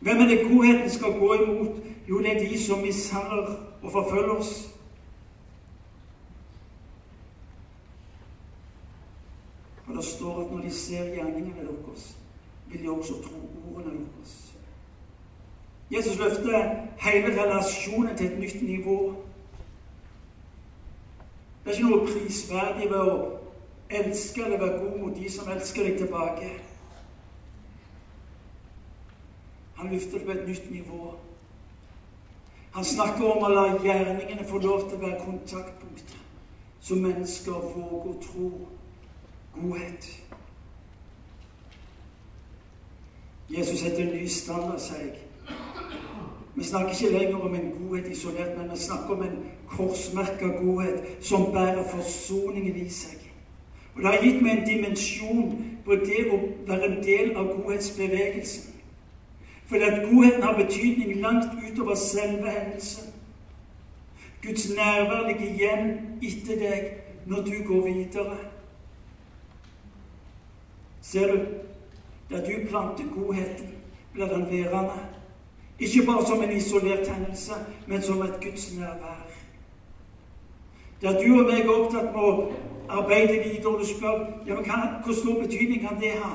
Hvem 0.00 0.20
er 0.20 0.28
det 0.32 0.40
godheten 0.48 0.90
skal 0.90 1.14
gå 1.18 1.34
imot? 1.34 1.76
Jo, 2.08 2.18
det 2.18 2.32
er 2.34 2.48
de 2.48 2.58
som 2.58 2.82
mishandler 2.82 3.54
og 3.82 3.92
forfølger 3.92 4.34
oss. 4.34 4.52
For 9.84 9.94
det 9.94 10.04
står 10.04 10.42
at 10.42 10.52
når 10.52 10.66
de 10.66 10.70
ser 10.74 11.14
gjerningene 11.14 11.68
deres, 11.70 12.16
vil 12.74 12.82
de 12.82 12.90
også 12.90 13.22
tro 13.22 13.40
ordene 13.76 14.00
deres. 14.00 14.54
Jesus 15.90 16.18
løfter 16.18 16.74
hele 16.98 17.42
relasjonen 17.42 18.16
til 18.16 18.26
et 18.26 18.38
nytt 18.38 18.62
nivå. 18.62 19.14
Det 21.64 21.70
er 21.70 21.76
ikke 21.76 21.88
noe 21.88 22.06
prisverdig 22.06 22.88
ved 22.90 22.98
å 23.00 23.18
elske 23.90 24.44
eller 24.44 24.58
være 24.58 24.78
god 24.78 24.98
mot 25.00 25.16
de 25.16 25.30
som 25.30 25.48
elsker 25.52 25.86
deg 25.86 25.98
tilbake. 25.98 26.50
Han 29.78 29.92
løfter 29.92 30.18
det 30.18 30.26
på 30.26 30.32
et 30.32 30.48
nytt 30.48 30.70
nivå. 30.70 31.14
Han 32.74 32.84
snakker 32.84 33.24
om 33.30 33.46
å 33.46 33.52
la 33.54 33.64
gjerningene 33.84 34.44
få 34.48 34.58
lov 34.58 34.88
til 34.88 34.98
å 34.98 35.04
være 35.06 35.22
kontaktpunkter, 35.22 36.22
så 36.80 36.98
mennesker 36.98 37.68
våger 37.76 38.08
å 38.10 38.14
tro 38.22 38.48
godhet. 39.54 40.08
Jesus 43.50 43.80
setter 43.80 44.06
en 44.06 44.14
ny 44.16 44.26
standard, 44.28 44.80
sier 44.80 44.98
jeg. 44.98 45.24
Vi 46.54 46.64
snakker 46.64 46.90
ikke 46.90 47.18
lenger 47.18 47.36
om 47.36 47.54
en 47.54 47.72
godhet 47.78 48.10
isolert, 48.10 48.58
men 48.58 48.70
vi 48.70 48.76
snakker 48.78 49.14
om 49.14 49.22
en 49.22 49.38
korsmerka 49.68 50.46
godhet 50.46 51.16
som 51.20 51.52
bærer 51.52 51.84
forsoningen 51.88 52.76
i 52.76 52.88
seg. 52.90 53.18
Og 53.94 54.02
Det 54.02 54.10
har 54.10 54.22
gitt 54.22 54.42
meg 54.42 54.52
en 54.52 54.66
dimensjon 54.66 55.50
på 55.84 55.98
det 56.02 56.22
å 56.32 56.38
være 56.66 56.88
en 56.90 57.02
del 57.02 57.34
av 57.36 57.50
godhetsbevegelsen. 57.56 58.70
Fordi 59.66 59.84
at 59.84 60.08
godheten 60.10 60.42
har 60.42 60.56
betydning 60.56 61.20
langt 61.20 61.52
utover 61.70 61.94
selve 61.94 62.50
hendelsen. 62.50 63.12
Guds 64.42 64.68
nærvær 64.76 65.28
ligger 65.28 65.54
igjen 65.54 65.94
etter 66.22 66.58
deg 66.60 66.90
når 67.26 67.46
du 67.46 67.54
går 67.66 67.86
videre. 67.86 68.36
Ser 71.00 71.32
du? 71.32 71.63
Der 72.30 72.40
du 72.40 72.68
planter 72.68 73.04
godheten, 73.14 73.68
blir 74.12 74.26
den 74.26 74.50
værende. 74.50 75.00
Ikke 75.78 76.06
bare 76.06 76.26
som 76.26 76.42
en 76.42 76.56
isolert 76.56 77.08
hendelse, 77.08 77.52
men 77.86 78.02
som 78.02 78.22
et 78.22 78.40
Guds 78.42 78.78
nærvær. 78.78 79.30
Der 81.00 81.12
du 81.12 81.38
og 81.38 81.44
meg 81.50 81.60
er 81.60 81.70
opptatt 81.70 82.12
med 82.14 82.22
å 82.22 82.52
arbeide 82.88 83.42
videre, 83.42 83.74
og 83.74 83.80
du 83.80 83.86
spør 83.86 84.22
ja, 84.46 84.54
men 84.54 84.64
hvor 85.04 85.14
stor 85.14 85.42
betydning 85.42 85.82
kan 85.88 86.00
det 86.00 86.14
ha? 86.22 86.30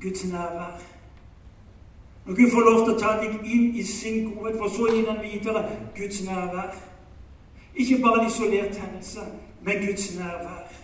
Guds 0.00 0.24
nærvær. 0.24 0.80
Når 2.26 2.34
Gud 2.34 2.50
får 2.50 2.60
lov 2.60 2.84
til 2.84 2.94
å 2.94 2.98
ta 2.98 3.12
deg 3.20 3.46
inn 3.50 3.74
i 3.74 3.82
sin 3.82 4.28
godhet, 4.30 4.58
for 4.58 4.70
så 4.70 4.86
å 4.86 4.94
gi 4.94 5.04
den 5.06 5.22
videre 5.22 5.62
Guds 5.96 6.22
nærvær. 6.26 6.76
Ikke 7.74 7.98
bare 8.02 8.22
en 8.22 8.28
isolert 8.30 8.78
hendelse, 8.78 9.26
men 9.62 9.86
Guds 9.86 10.08
nærvær. 10.18 10.76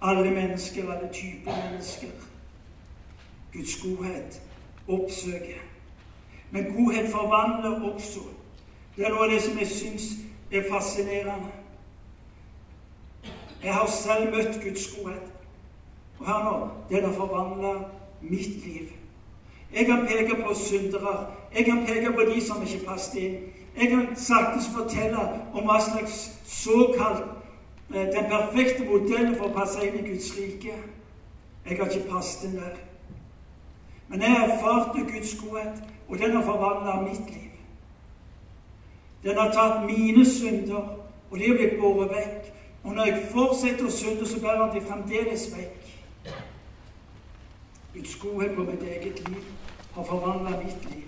Alle 0.00 0.30
mennesker, 0.30 0.90
alle 0.92 1.08
typer 1.12 1.56
mennesker. 1.64 2.27
Guds 3.52 3.82
godhet 3.82 4.42
oppsøker. 4.88 5.60
Men 6.50 6.64
godhet 6.64 7.10
forvandler 7.10 7.94
også. 7.94 8.20
Det 8.96 9.06
er 9.06 9.10
noe 9.10 9.26
av 9.26 9.30
det 9.30 9.42
som 9.42 9.58
jeg 9.58 9.68
syns 9.68 10.06
er 10.52 10.64
fascinerende. 10.70 11.52
Jeg 13.62 13.74
har 13.74 13.86
selv 13.86 14.32
møtt 14.34 14.60
Guds 14.62 14.86
godhet. 14.96 15.28
Og 16.18 16.26
hør 16.26 16.44
nå 16.44 16.54
den 16.90 17.04
har 17.04 17.12
forvandla 17.12 17.74
mitt 18.20 18.64
liv. 18.66 18.88
Jeg 19.74 19.86
kan 19.86 20.06
peke 20.06 20.42
på 20.42 20.54
syndere. 20.54 21.26
Jeg 21.54 21.64
kan 21.64 21.86
peke 21.86 22.12
på 22.12 22.20
de 22.34 22.46
som 22.46 22.62
ikke 22.62 22.84
passet 22.86 23.20
inn. 23.22 23.36
Jeg 23.80 23.90
kan 23.90 24.16
saktens 24.16 24.70
fortelle 24.74 25.20
om 25.54 25.68
hva 25.68 25.78
slags 25.84 26.32
såkalt 26.46 27.22
eh, 27.94 28.06
den 28.06 28.30
perfekte 28.30 28.86
modellen 28.88 29.36
for 29.36 29.50
å 29.50 29.54
passe 29.54 29.84
inn 29.86 30.00
i 30.00 30.08
Guds 30.08 30.32
rike. 30.38 30.74
Jeg 31.68 31.78
har 31.78 31.86
ikke 31.86 32.10
passet 32.10 32.48
inn 32.48 32.58
der. 32.58 32.87
Men 34.08 34.22
jeg 34.22 34.36
erfarte 34.48 35.12
Guds 35.12 35.34
godhet, 35.40 35.82
og 36.08 36.18
den 36.18 36.36
har 36.36 36.42
forvandla 36.42 37.00
mitt 37.00 37.30
liv. 37.30 37.50
Den 39.22 39.36
har 39.36 39.52
tatt 39.52 39.84
mine 39.86 40.24
synder, 40.26 40.98
og 41.30 41.38
de 41.38 41.48
har 41.48 41.56
blitt 41.56 41.80
båret 41.80 42.10
vekk. 42.10 42.54
Og 42.84 42.94
når 42.94 43.04
jeg 43.04 43.26
fortsetter 43.32 43.86
å 43.86 43.92
synde, 43.92 44.26
så 44.26 44.40
bærer 44.40 44.64
han 44.64 44.74
de 44.76 44.86
fremdeles 44.86 45.48
vekk. 45.56 45.90
Guds 47.94 48.16
godhet 48.22 48.54
på 48.56 48.64
mitt 48.64 48.82
eget 48.82 49.28
liv 49.28 49.44
har 49.94 50.04
forvandla 50.04 50.50
mitt 50.62 50.90
liv. 50.94 51.04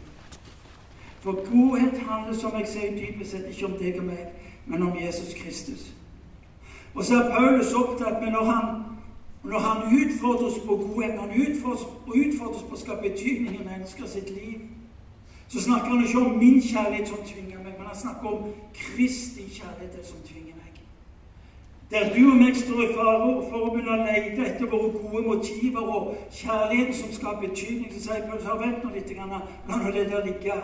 For 1.20 1.32
godhet 1.32 1.98
handler, 2.08 2.36
som 2.36 2.58
jeg 2.58 2.68
sier, 2.68 2.92
dypest 2.96 3.30
sett 3.30 3.48
ikke 3.48 3.66
om 3.66 3.78
deg 3.78 3.98
og 4.00 4.06
meg, 4.08 4.28
men 4.66 4.82
om 4.82 4.96
Jesus 4.98 5.34
Kristus. 5.36 5.90
Og 6.94 7.04
så 7.04 7.20
er 7.22 7.30
Paulus 7.30 7.72
opptatt 7.72 8.22
med 8.22 8.32
når 8.32 8.44
han 8.44 8.79
Når 9.42 9.58
han 9.58 9.98
utfordrer 10.00 10.46
oss 10.46 10.58
på 10.66 10.76
godhet, 10.76 11.14
når 11.14 11.20
han 11.20 11.40
utfordrer 11.46 12.54
oss 12.54 12.62
på 12.68 12.76
å 12.76 12.80
skape 12.80 13.08
betydning 13.08 13.56
i 13.56 13.64
mennesker 13.64 14.06
sitt 14.06 14.28
liv, 14.30 14.66
så 15.48 15.60
snakker 15.60 15.88
han 15.90 16.04
ikke 16.04 16.18
om 16.18 16.38
min 16.38 16.60
kjærlighet 16.62 17.08
som 17.08 17.22
tvinger 17.26 17.58
meg, 17.58 17.72
men 17.78 17.86
han 17.86 17.96
snakker 17.96 18.28
om 18.28 18.50
Kristi 18.74 19.48
kjærlighet 19.48 20.06
som 20.06 20.20
tvinger 20.26 20.54
meg. 20.54 20.82
Der 21.90 22.12
du 22.14 22.20
og 22.30 22.36
meg 22.38 22.56
står 22.56 22.84
i 22.84 22.92
fare 22.94 23.32
for 23.48 23.56
å 23.64 23.70
begynne 23.72 23.96
å 23.96 24.04
lete 24.04 24.44
etter 24.46 24.68
våre 24.70 24.92
gode 24.94 25.24
motiver 25.26 25.88
og 25.96 26.12
kjærligheten 26.30 26.94
som 27.00 27.16
skaper 27.16 27.48
betydning, 27.48 27.90
så 27.96 28.04
sier 28.04 28.28
Paul 28.28 28.60
vent 28.60 28.84
nå 28.84 28.92
litt, 28.94 29.10
la 29.16 29.26
nå 29.32 29.90
det 29.96 30.06
der 30.12 30.28
ligge. 30.28 30.60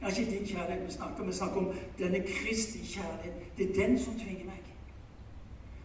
Det 0.00 0.08
er 0.08 0.18
ikke 0.18 0.30
din 0.32 0.46
kjærlighet 0.46 0.84
vi 0.86 0.92
snakker 0.92 1.22
om, 1.22 1.28
vi 1.28 1.32
snakker 1.32 1.56
om 1.62 1.72
denne 1.98 2.20
Kristi 2.26 2.78
kjærlighet. 2.84 3.40
Det 3.56 3.70
er 3.70 3.86
den 3.86 3.98
som 3.98 4.18
tvinger 4.18 4.49
meg. 4.49 4.49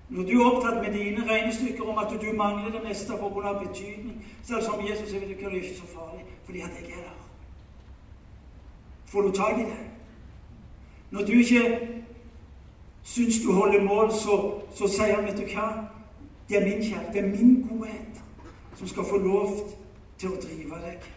Når 0.09 0.23
du 0.23 0.41
er 0.41 0.51
opptatt 0.51 0.83
med 0.83 0.99
dine 0.99 1.29
regnestykker 1.29 1.83
om 1.83 1.97
at 1.97 2.11
du 2.21 2.37
mangler 2.37 2.71
det 2.71 2.81
meste 2.83 3.13
pga. 3.13 3.53
betydning, 3.67 4.25
så 4.43 4.53
er 4.53 4.59
det 4.59 4.65
som 4.65 4.87
Jesus 4.89 5.13
ikke 5.13 5.35
det 5.35 5.45
er 5.45 5.49
ikke 5.51 5.77
så 5.77 5.87
farlig, 5.87 6.25
fordi 6.45 6.59
at 6.59 6.69
jeg 6.81 6.89
er 6.89 7.03
der. 7.03 7.29
Får 9.05 9.21
du 9.21 9.31
tak 9.31 9.59
i 9.59 9.63
det? 9.63 9.77
Når 11.11 11.21
du 11.21 11.31
ikke 11.31 11.89
syns 13.03 13.35
du 13.45 13.51
holder 13.51 13.83
mål, 13.83 14.11
så, 14.11 14.61
så 14.75 14.87
sier 14.87 15.15
han, 15.15 15.25
vet 15.25 15.37
du 15.37 15.53
hva 15.53 15.87
Det 16.49 16.57
er 16.57 16.63
min 16.63 16.83
kjærlighet, 16.83 17.13
det 17.13 17.23
er 17.23 17.43
min 17.43 17.67
godhet 17.69 18.21
som 18.75 18.87
skal 18.87 19.03
få 19.03 19.17
lov 19.17 19.53
til 20.17 20.29
å 20.29 20.41
drive 20.41 20.81
deg. 20.83 21.07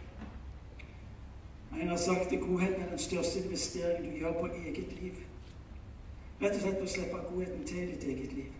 En 1.80 1.88
har 1.88 1.96
sagt 1.96 2.32
at 2.32 2.40
godheten 2.40 2.82
er 2.82 2.88
den 2.88 2.98
største 2.98 3.42
investeringen 3.44 4.12
du 4.12 4.18
gjør 4.18 4.32
på 4.40 4.46
eget 4.46 4.94
liv. 5.02 5.18
Rett 6.40 6.54
og 6.54 6.62
slett 6.62 6.82
å 6.82 6.88
slippe 6.88 7.20
godheten 7.28 7.66
til 7.66 7.82
i 7.82 7.90
ditt 7.92 8.08
eget 8.08 8.32
liv. 8.32 8.57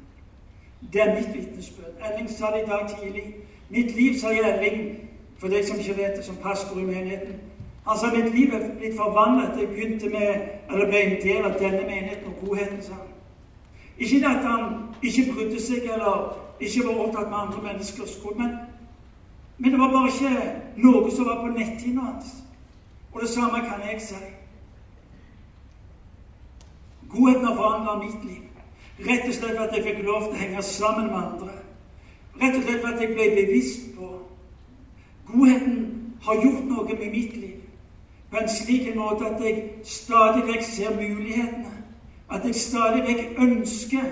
Det 0.92 1.02
er 1.02 1.14
mitt 1.14 1.35
vitnesbyrd. 1.35 1.94
Elling 2.12 2.30
sa 2.30 2.47
det 2.47 2.62
i 2.62 2.70
dag 2.70 2.88
tidlig. 2.88 3.35
Mitt 3.68 3.97
liv, 3.97 4.18
sa 4.20 4.30
Elling, 4.30 4.99
for 5.38 5.49
deg 5.49 5.66
som 5.66 5.78
ikke 5.78 5.97
vet 5.97 6.16
det, 6.16 6.25
som 6.25 6.37
pastor 6.42 6.78
i 6.78 6.85
menigheten. 6.85 7.40
Altså, 7.87 8.06
mitt 8.16 8.35
liv 8.35 8.54
er 8.54 8.70
blitt 8.78 8.97
forvandlet. 8.97 9.61
Jeg 9.61 9.68
begynte 9.68 10.08
med, 10.08 10.35
eller 10.70 10.87
ble 10.87 11.02
en 11.02 11.23
del 11.23 11.44
av 11.44 11.58
denne 11.58 11.82
menigheten 11.82 12.32
og 12.32 12.49
godheten, 12.49 12.82
sa 12.82 12.92
han. 12.92 13.14
Ikke 13.99 14.26
at 14.26 14.44
han 14.44 14.75
ikke 15.02 15.32
brydde 15.32 15.61
seg 15.62 15.88
eller 15.92 16.38
ikke 16.61 16.87
var 16.87 17.00
opptatt 17.04 17.30
med 17.30 17.38
andre 17.38 17.62
menneskers 17.62 18.11
skole, 18.11 18.38
men, 18.38 18.50
men 19.58 19.73
det 19.73 19.80
var 19.80 19.90
bare 19.92 20.11
ikke 20.12 20.82
noe 20.82 21.11
som 21.11 21.26
var 21.26 21.40
på 21.42 21.54
netthinna 21.54 22.04
hans. 22.11 22.37
Og 23.12 23.20
det 23.20 23.28
samme 23.28 23.62
kan 23.66 23.82
jeg 23.90 24.02
si. 24.02 24.20
Godheten 27.11 27.44
har 27.44 27.56
forandret 27.56 28.04
mitt 28.04 28.25
liv. 28.25 28.48
Rett 29.07 29.28
og 29.28 29.35
slett 29.35 29.59
at 29.62 29.75
jeg 29.76 29.85
fikk 29.87 30.02
lov 30.07 30.26
til 30.26 30.35
å 30.35 30.40
henge 30.40 30.62
sammen 30.67 31.11
med 31.12 31.19
andre. 31.21 31.55
Rett 32.40 32.57
og 32.59 32.64
slett 32.67 32.87
at 32.88 33.02
jeg 33.02 33.14
ble 33.14 33.28
bevisst 33.37 33.93
på 33.95 34.14
Godheten 35.28 35.81
har 36.25 36.40
gjort 36.43 36.69
noe 36.71 36.85
med 36.88 37.11
mitt 37.12 37.35
liv 37.37 37.59
på 38.31 38.37
en 38.37 38.49
slik 38.49 38.87
måte 38.97 39.25
at 39.25 39.40
jeg 39.40 39.61
stadig 39.88 40.45
vekk 40.47 40.64
ser 40.64 40.97
mulighetene. 40.97 41.75
At 42.28 42.45
jeg 42.45 42.61
stadig 42.61 43.05
vekk 43.07 43.38
ønsker 43.40 44.09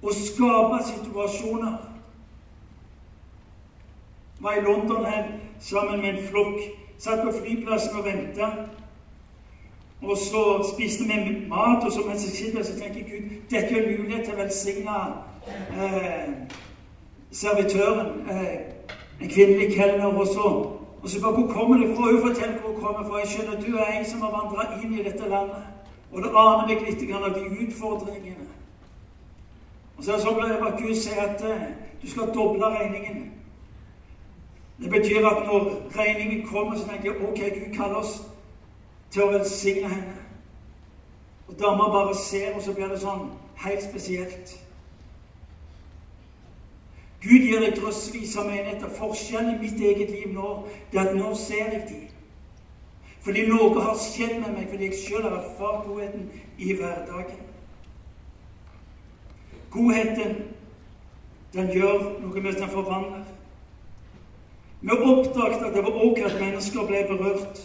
å 0.00 0.12
skape 0.16 0.78
situasjoner. 0.86 1.74
Jeg 4.36 4.44
var 4.46 4.56
i 4.56 4.62
London 4.64 5.04
her 5.04 5.26
sammen 5.60 6.00
med 6.00 6.14
en 6.14 6.28
flokk 6.30 6.62
Satt 7.00 7.22
på 7.24 7.30
flyplassen 7.32 7.96
og 7.96 8.04
venta. 8.04 8.46
Og 10.02 10.16
så 10.16 10.72
spiste 10.74 11.04
vi 11.04 11.48
mat, 11.48 11.84
og 11.84 11.92
så 11.92 12.00
mens 12.06 12.24
jeg 12.24 12.32
sitter 12.32 12.62
så 12.64 12.72
tenker 12.72 12.94
jeg 12.94 13.04
Gud, 13.10 13.30
dette 13.50 13.78
er 13.78 13.82
en 13.82 14.00
mulighet 14.00 14.24
til 14.24 14.34
å 14.34 14.38
velsigne 14.40 15.00
eh, 15.76 16.30
servitøren, 17.30 18.30
eh, 18.30 18.54
en 19.20 19.28
kvinnelig 19.28 19.74
kelner. 19.74 20.06
Og 20.06 20.26
så, 20.26 20.46
og 21.02 21.08
så 21.08 21.20
bare, 21.20 21.32
Hvor 21.32 21.52
kommer 21.52 21.76
du 21.76 21.94
fra? 21.94 22.12
Hun 22.12 22.22
forteller 22.28 22.58
hvor 22.60 22.72
hun 22.72 22.80
kommer 22.84 23.08
fra. 23.08 23.18
Jeg 23.18 23.28
skjønner 23.28 23.60
du 23.60 23.76
er 23.76 23.98
en 23.98 24.06
som 24.06 24.20
har 24.20 24.30
vandra 24.30 24.80
inn 24.82 24.94
i 24.94 25.04
dette 25.04 25.28
landet. 25.28 25.68
Og 26.12 26.22
det 26.22 26.30
aner 26.30 26.66
meg 26.66 26.86
litt 26.88 27.14
av 27.14 27.34
de 27.34 27.44
utfordringene. 27.66 28.48
Og 29.96 30.04
så 30.04 30.12
er 30.12 30.16
det 30.16 30.24
sånn 30.24 30.66
at 30.66 30.80
Gud 30.80 30.96
sier 30.96 31.22
at 31.22 31.44
eh, 31.44 31.68
du 32.02 32.08
skal 32.08 32.32
doble 32.34 32.72
regningen. 32.72 33.26
Det 34.80 34.90
betyr 34.90 35.26
at 35.28 35.44
når 35.46 35.66
regningen 35.92 36.46
kommer, 36.46 36.76
så 36.76 36.88
tenker 36.88 37.12
jeg 37.12 37.28
ok, 37.28 37.40
Gud 37.58 37.74
kaller 37.76 38.00
oss 38.00 38.29
til 39.10 39.22
å 39.22 39.30
velsigne 39.34 39.88
henne. 39.90 40.16
Og 41.48 41.56
dama 41.58 41.88
bare 41.90 42.14
ser, 42.14 42.54
og 42.54 42.62
så 42.62 42.74
blir 42.74 42.92
det 42.92 43.00
sånn 43.02 43.30
helt 43.64 43.82
spesielt. 43.82 44.52
Gud 47.20 47.44
gir 47.44 47.60
deg 47.60 47.76
drøssevis 47.76 48.36
av 48.40 48.46
menigheter. 48.48 48.92
Forskjellen 48.96 49.56
i 49.56 49.64
mitt 49.64 49.80
eget 49.82 50.12
liv 50.14 50.30
nå 50.32 50.54
det 50.92 51.00
er 51.00 51.10
at 51.10 51.18
nå 51.18 51.34
ser 51.36 51.74
jeg 51.74 51.82
dem. 51.88 52.06
Fordi 53.20 53.42
noe 53.50 53.82
har 53.84 53.98
skjedd 54.00 54.38
med 54.40 54.54
meg, 54.54 54.70
fordi 54.70 54.88
jeg 54.88 55.00
sjøl 55.02 55.26
har 55.26 55.34
erfart 55.36 55.84
godheten 55.88 56.30
i 56.56 56.72
hverdagen. 56.78 57.42
Godheten, 59.70 60.38
den 61.52 61.68
gjør 61.74 62.06
noe 62.22 62.40
med 62.40 62.56
den 62.56 62.72
forvandler. 62.72 63.26
Vi 64.80 64.96
oppdaget 64.96 65.66
at 65.66 65.76
det 65.76 65.84
var 65.84 66.00
òg 66.06 66.22
at 66.24 66.40
mennesker 66.40 66.88
ble 66.88 67.04
berørt. 67.10 67.60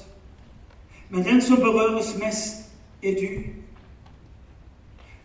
Men 1.10 1.24
den 1.24 1.42
som 1.42 1.58
berøres 1.58 2.18
mest, 2.20 2.72
er 3.04 3.14
du. 3.14 3.28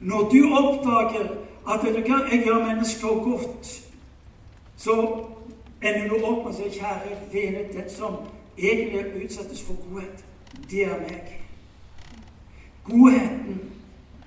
Når 0.01 0.29
du 0.33 0.53
oppdager 0.53 1.29
at 1.69 1.85
vet 1.85 1.97
du 1.97 2.01
hva, 2.01 2.19
jeg 2.31 2.43
gjør 2.45 2.67
mennesker 2.67 3.09
godt, 3.25 3.69
så 4.77 4.95
ender 5.83 6.09
du 6.09 6.25
opp 6.25 6.45
med 6.45 6.53
å 6.53 6.57
si 6.57 6.71
kjære 6.79 7.19
vene, 7.33 7.67
den 7.73 7.91
som 7.93 8.17
egentlig 8.59 9.25
utsettes 9.25 9.63
for 9.65 9.77
godhet, 9.85 10.25
det 10.71 10.85
er 10.85 11.01
meg. 11.01 11.35
Godheten, 12.85 13.61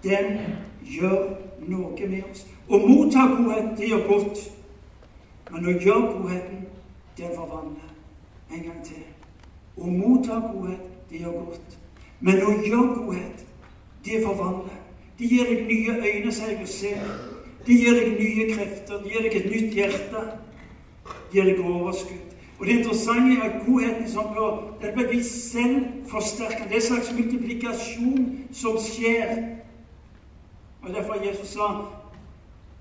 den 0.04 0.38
gjør 0.86 1.34
noe 1.67 2.10
med 2.10 2.21
oss. 2.30 2.45
Å 2.69 2.80
motta 2.80 3.25
godhet, 3.34 3.73
det 3.78 3.89
gjør 3.89 4.08
godt. 4.08 4.43
Men 5.51 5.67
å 5.67 5.75
gjøre 5.78 6.13
godheten, 6.13 6.63
den 7.17 7.36
forvandler. 7.36 7.91
En 8.54 8.63
gang 8.67 8.80
til. 8.86 9.04
Å 9.78 9.89
motta 9.89 10.39
godhet, 10.51 10.92
det 11.13 11.21
gjør 11.21 11.32
godt. 11.45 11.78
Men 12.19 12.41
å 12.41 12.54
gjøre 12.58 12.95
godhet, 12.97 13.45
det 14.06 14.23
forvandler. 14.26 14.80
Det 15.19 15.30
gir 15.30 15.45
deg 15.45 15.67
nye 15.69 15.97
øyne, 16.02 16.32
sier 16.34 16.56
jeg, 16.56 16.63
å 16.63 16.71
se. 16.71 16.93
Det 17.67 17.76
gir 17.78 17.99
deg 17.99 18.15
nye 18.17 18.47
krefter. 18.49 19.04
Det 19.04 19.12
gir 19.13 19.28
deg 19.28 19.36
et 19.39 19.49
nytt 19.52 19.76
hjerte. 19.78 20.23
Det 21.06 21.38
gir 21.38 21.52
deg 21.52 21.62
overskudd. 21.62 22.34
Og 22.60 22.65
Det 22.65 22.78
interessante 22.80 23.36
er 23.36 23.43
at 23.49 23.65
godheten 23.65 24.10
som 24.10 24.32
blir, 24.34 24.58
den 24.82 24.93
blir 24.95 26.08
forsterket. 26.10 26.65
Det 26.69 26.71
er 26.71 26.82
en 26.82 26.88
slags 26.88 27.13
multiplikasjon 27.13 28.47
som 28.52 28.78
skjer. 28.80 29.43
Og 30.82 30.89
Derfor 30.89 31.21
Jesus 31.28 31.47
sa 31.47 31.69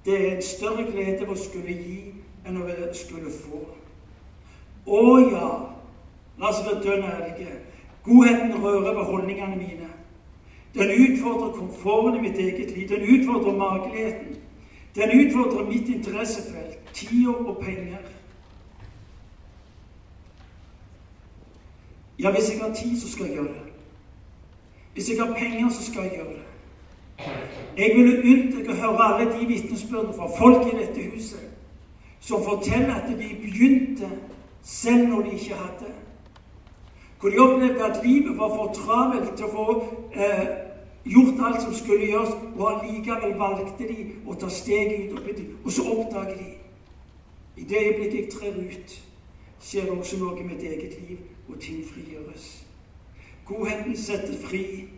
det 0.04 0.14
er 0.14 0.36
en 0.36 0.42
større 0.42 0.88
glede 0.90 1.28
å 1.30 1.36
skulle 1.38 1.76
gi 1.76 2.14
enn 2.46 2.58
å 2.58 2.66
skulle 2.94 3.30
få. 3.30 3.60
Å 4.86 5.02
ja, 5.30 5.50
la 6.38 6.48
oss 6.48 6.64
være 6.66 6.80
dønn 6.82 7.04
ærlige. 7.06 7.60
Godheten 8.04 8.62
rører 8.64 8.94
ved 8.94 9.04
holdningene 9.04 9.56
mine. 9.56 9.88
Den 10.74 10.90
utfordrer 10.90 11.52
komforten 11.52 12.24
i 12.24 12.28
mitt 12.28 12.38
eget 12.38 12.76
liv. 12.76 12.88
Den 12.88 13.02
utfordrer 13.02 13.56
makeligheten. 13.56 14.36
Den 14.94 15.26
utfordrer 15.26 15.66
mitt 15.66 15.88
interessefelt, 15.88 16.78
tida 16.92 17.28
og 17.28 17.58
penger. 17.62 17.98
Ja, 22.18 22.30
hvis 22.30 22.50
jeg 22.50 22.60
har 22.62 22.74
tid, 22.74 23.00
så 23.00 23.12
skal 23.12 23.26
jeg 23.26 23.34
gjøre 23.34 23.48
det. 23.48 23.72
Hvis 24.92 25.10
jeg 25.10 25.26
har 25.26 25.34
penger, 25.34 25.68
så 25.68 25.84
skal 25.84 26.02
jeg 26.02 26.12
gjøre 26.12 26.28
det. 26.28 26.42
Jeg 27.76 27.92
ville 27.96 28.18
unnt 28.18 28.54
deg 28.56 28.68
å 28.68 28.76
høre 28.76 29.04
alle 29.06 29.26
de 29.32 29.46
vitnesbyrdene 29.46 30.14
fra 30.16 30.28
folk 30.38 30.66
i 30.68 30.76
dette 30.76 31.10
huset 31.12 31.48
som 32.22 32.44
forteller 32.44 32.94
at 32.94 33.08
de 33.08 33.36
begynte 33.42 34.10
selv 34.62 35.08
når 35.08 35.22
de 35.22 35.32
ikke 35.32 35.54
hadde. 35.54 35.90
Hvor 37.22 37.30
de 37.30 37.38
opplevde 37.38 37.84
at 37.84 38.06
livet 38.06 38.38
var 38.38 38.48
for 38.48 38.72
travelt 38.74 39.36
til 39.36 39.46
å 39.46 39.50
få 39.52 39.66
eh, 40.14 40.48
gjort 41.06 41.38
alt 41.46 41.62
som 41.62 41.74
skulle 41.74 42.08
gjøres, 42.08 42.32
og 42.56 42.64
allikevel 42.72 43.36
valgte 43.38 43.86
de 43.86 44.08
å 44.26 44.34
ta 44.34 44.48
steget 44.50 45.12
ut. 45.14 45.42
Og, 45.62 45.70
så 45.70 45.84
oppdager 45.86 46.34
de 46.40 46.48
I 47.62 47.68
det 47.68 47.78
øyeblikket 47.78 48.18
jeg 48.18 48.32
trer 48.32 48.58
ut, 48.58 48.96
skjer 49.62 49.86
det 49.86 49.94
også 49.94 50.18
noe 50.18 50.34
med 50.34 50.50
mitt 50.50 50.66
eget 50.66 50.98
liv, 50.98 51.22
og 51.46 51.60
ting 51.62 51.84
frigjøres. 51.86 52.66
Godheten 53.46 53.96
setter 53.96 54.34
fri. 54.42 54.88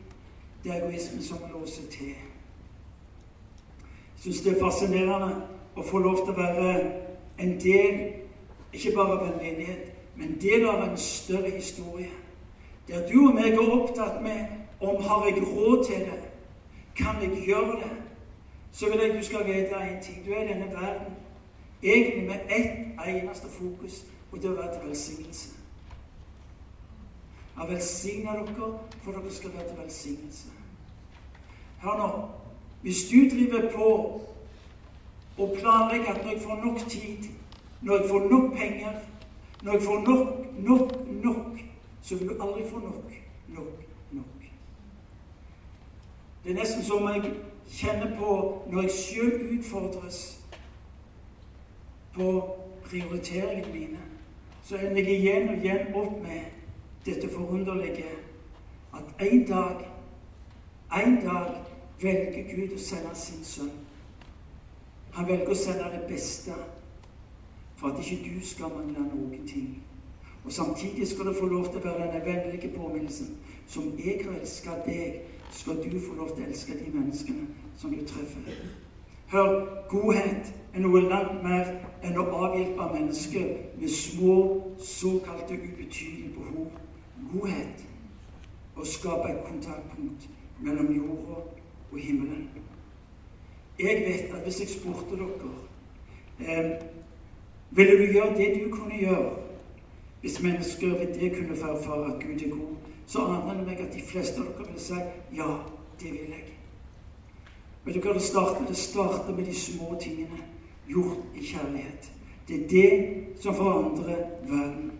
Det 0.64 0.72
er 0.72 0.80
egoismen 0.80 1.22
som 1.22 1.44
låser 1.52 1.84
til. 1.92 2.14
Jeg 4.16 4.22
syns 4.22 4.40
det 4.40 4.54
er 4.54 4.62
fascinerende 4.64 5.34
å 5.76 5.84
få 5.84 6.00
lov 6.00 6.24
til 6.24 6.32
å 6.32 6.40
være 6.40 6.70
en 7.44 7.58
del 7.60 8.00
ikke 8.72 8.94
bare 8.96 9.18
av 9.18 9.26
en 9.26 9.42
menighet, 9.42 9.93
men 10.16 10.40
del 10.40 10.66
av 10.66 10.90
en 10.90 10.96
større 10.96 11.50
historie. 11.50 12.10
Der 12.88 13.08
du 13.08 13.28
og 13.28 13.34
meg 13.34 13.54
er 13.54 13.72
opptatt 13.72 14.22
med 14.22 14.46
om 14.80 15.02
har 15.02 15.26
jeg 15.26 15.42
råd 15.42 15.84
til 15.84 16.04
det, 16.10 16.20
kan 16.96 17.22
jeg 17.22 17.42
gjøre 17.46 17.80
det, 17.80 17.90
så 18.72 18.90
vil 18.90 19.00
jeg 19.00 19.18
du 19.18 19.24
skal 19.24 19.46
vite 19.46 19.74
én 19.74 20.02
ting. 20.02 20.26
Du 20.26 20.32
er 20.32 20.42
i 20.44 20.48
denne 20.48 20.72
verden 20.72 21.14
egentlig 21.82 22.26
med 22.26 22.40
ett 22.48 23.06
eneste 23.06 23.48
fokus, 23.50 24.04
og 24.32 24.38
det 24.42 24.44
er 24.44 24.52
å 24.52 24.60
være 24.60 24.72
til 24.78 24.88
velsignelse. 24.88 25.48
Jeg 27.54 27.68
velsigner 27.68 28.32
dere 28.32 28.70
for 29.02 29.12
dere 29.12 29.32
skal 29.32 29.54
være 29.54 29.68
til 29.68 29.78
velsignelse. 29.82 30.48
Hør 31.82 31.98
nå. 31.98 32.08
Hvis 32.82 33.08
du 33.10 33.16
driver 33.30 33.70
på 33.72 33.90
og 35.38 35.56
planlegger 35.58 36.14
at 36.14 36.24
når 36.24 36.32
jeg 36.32 36.42
får 36.42 36.60
nok 36.64 36.78
tid 36.88 37.30
når 37.84 37.96
jeg 37.96 38.08
får 38.10 38.28
nok 38.30 38.56
penger, 38.56 38.92
når 39.64 39.72
jeg 39.72 39.82
får 39.82 40.00
nok, 40.00 40.28
nok, 40.58 41.08
nok, 41.24 41.58
så 42.02 42.16
vil 42.16 42.28
du 42.28 42.34
aldri 42.42 42.70
få 42.70 42.78
nok, 42.78 43.12
nok, 43.48 43.84
nok. 44.10 44.24
Det 46.44 46.50
er 46.52 46.58
nesten 46.58 46.84
som 46.84 47.08
jeg 47.08 47.32
kjenner 47.70 48.18
på 48.18 48.34
når 48.70 48.82
jeg 48.82 48.90
sjøl 48.90 49.58
utfordres 49.58 50.18
på 52.14 52.28
prioriteringene 52.84 53.72
mine. 53.72 54.02
Så 54.64 54.76
ender 54.76 55.02
jeg 55.02 55.18
igjen 55.18 55.48
og 55.48 55.56
igjen 55.56 55.94
opp 55.94 56.20
med 56.22 56.40
dette 57.06 57.28
forunderlige 57.32 58.12
at 58.94 59.26
en 59.26 59.46
dag, 59.48 59.88
en 60.96 61.16
dag 61.24 61.50
velger 62.02 62.54
Gud 62.54 62.76
å 62.76 62.80
sende 62.80 63.16
sin 63.16 63.44
sønn. 63.44 63.72
Han 65.16 65.28
velger 65.28 65.50
å 65.50 65.56
sende 65.56 65.88
det 65.96 66.04
beste 66.08 66.52
for 67.84 67.90
at 67.90 68.10
ikke 68.10 68.30
du 68.40 68.46
skal 68.46 68.64
mangle 68.76 69.00
noen 69.00 69.46
ting. 69.46 69.82
Og 70.44 70.52
samtidig 70.52 71.08
skal 71.08 71.26
du 71.26 71.34
få 71.40 71.46
lov 71.46 71.64
til 71.64 71.80
å 71.80 71.84
være 71.84 72.06
denne 72.06 72.20
vennlige 72.24 72.70
påminnelsen. 72.76 73.36
Som 73.66 73.90
jeg 73.98 74.22
har 74.24 74.38
elska 74.40 74.78
deg, 74.86 75.20
skal 75.52 75.76
du 75.82 75.98
få 76.00 76.14
lov 76.16 76.30
til 76.32 76.44
å 76.44 76.48
elske 76.48 76.78
de 76.78 76.92
menneskene 76.94 77.44
som 77.76 77.92
du 77.92 78.00
treffer. 78.08 78.56
Hør, 79.28 79.52
godhet 79.88 80.54
er 80.72 80.80
noe 80.80 81.02
langt 81.04 81.44
mer 81.44 81.74
enn 82.00 82.16
å 82.20 82.24
avhjelpe 82.46 82.88
mennesker 82.94 83.52
med 83.76 83.92
små, 83.92 84.38
såkalte 84.80 85.60
ubetydelige 85.60 86.32
behov. 86.38 86.72
Godhet 87.34 87.84
å 88.76 88.88
skape 88.88 89.28
et 89.28 89.44
kontaktpunkt 89.44 90.28
mellom 90.64 90.88
jorda 90.96 91.44
og 91.92 92.00
himmelen. 92.00 92.48
Jeg 93.78 94.04
vet 94.08 94.32
at 94.32 94.44
hvis 94.48 94.64
jeg 94.64 94.72
spurte 94.72 95.20
dere 95.20 95.52
eh, 96.40 96.93
Ville 97.74 97.98
du 97.98 98.12
gjøre 98.12 98.36
det 98.38 98.52
du 98.54 98.70
kunne 98.70 98.98
gjøre 98.98 99.32
hvis 100.20 100.42
mennesker 100.42 100.88
ved 100.88 101.14
det 101.20 101.36
kunne 101.36 101.56
få 101.56 101.66
erfare 101.66 102.14
at 102.14 102.22
Gud 102.22 102.42
er 102.46 102.50
god? 102.50 102.76
Så 103.06 103.18
aner 103.18 103.54
jeg 103.54 103.66
meg 103.66 103.80
at 103.80 103.94
de 103.94 104.02
fleste 104.02 104.40
av 104.40 104.46
dere 104.46 104.70
vil 104.70 104.80
si 104.80 105.00
ja, 105.36 105.48
det 106.00 106.12
vil 106.12 106.30
jeg. 106.32 106.54
Vet 107.84 107.96
du 107.96 108.00
hva 108.00 108.14
det 108.16 108.22
starter? 108.24 108.64
Det 108.68 108.76
starter 108.76 109.36
med 109.36 109.44
de 109.44 109.54
små 109.54 109.98
tingene 110.00 110.38
gjort 110.88 111.36
i 111.36 111.44
kjærlighet. 111.44 112.08
Det 112.48 112.62
er 112.62 112.68
det 112.68 113.42
som 113.42 113.54
forandrer 113.54 114.22
verden. 114.48 114.92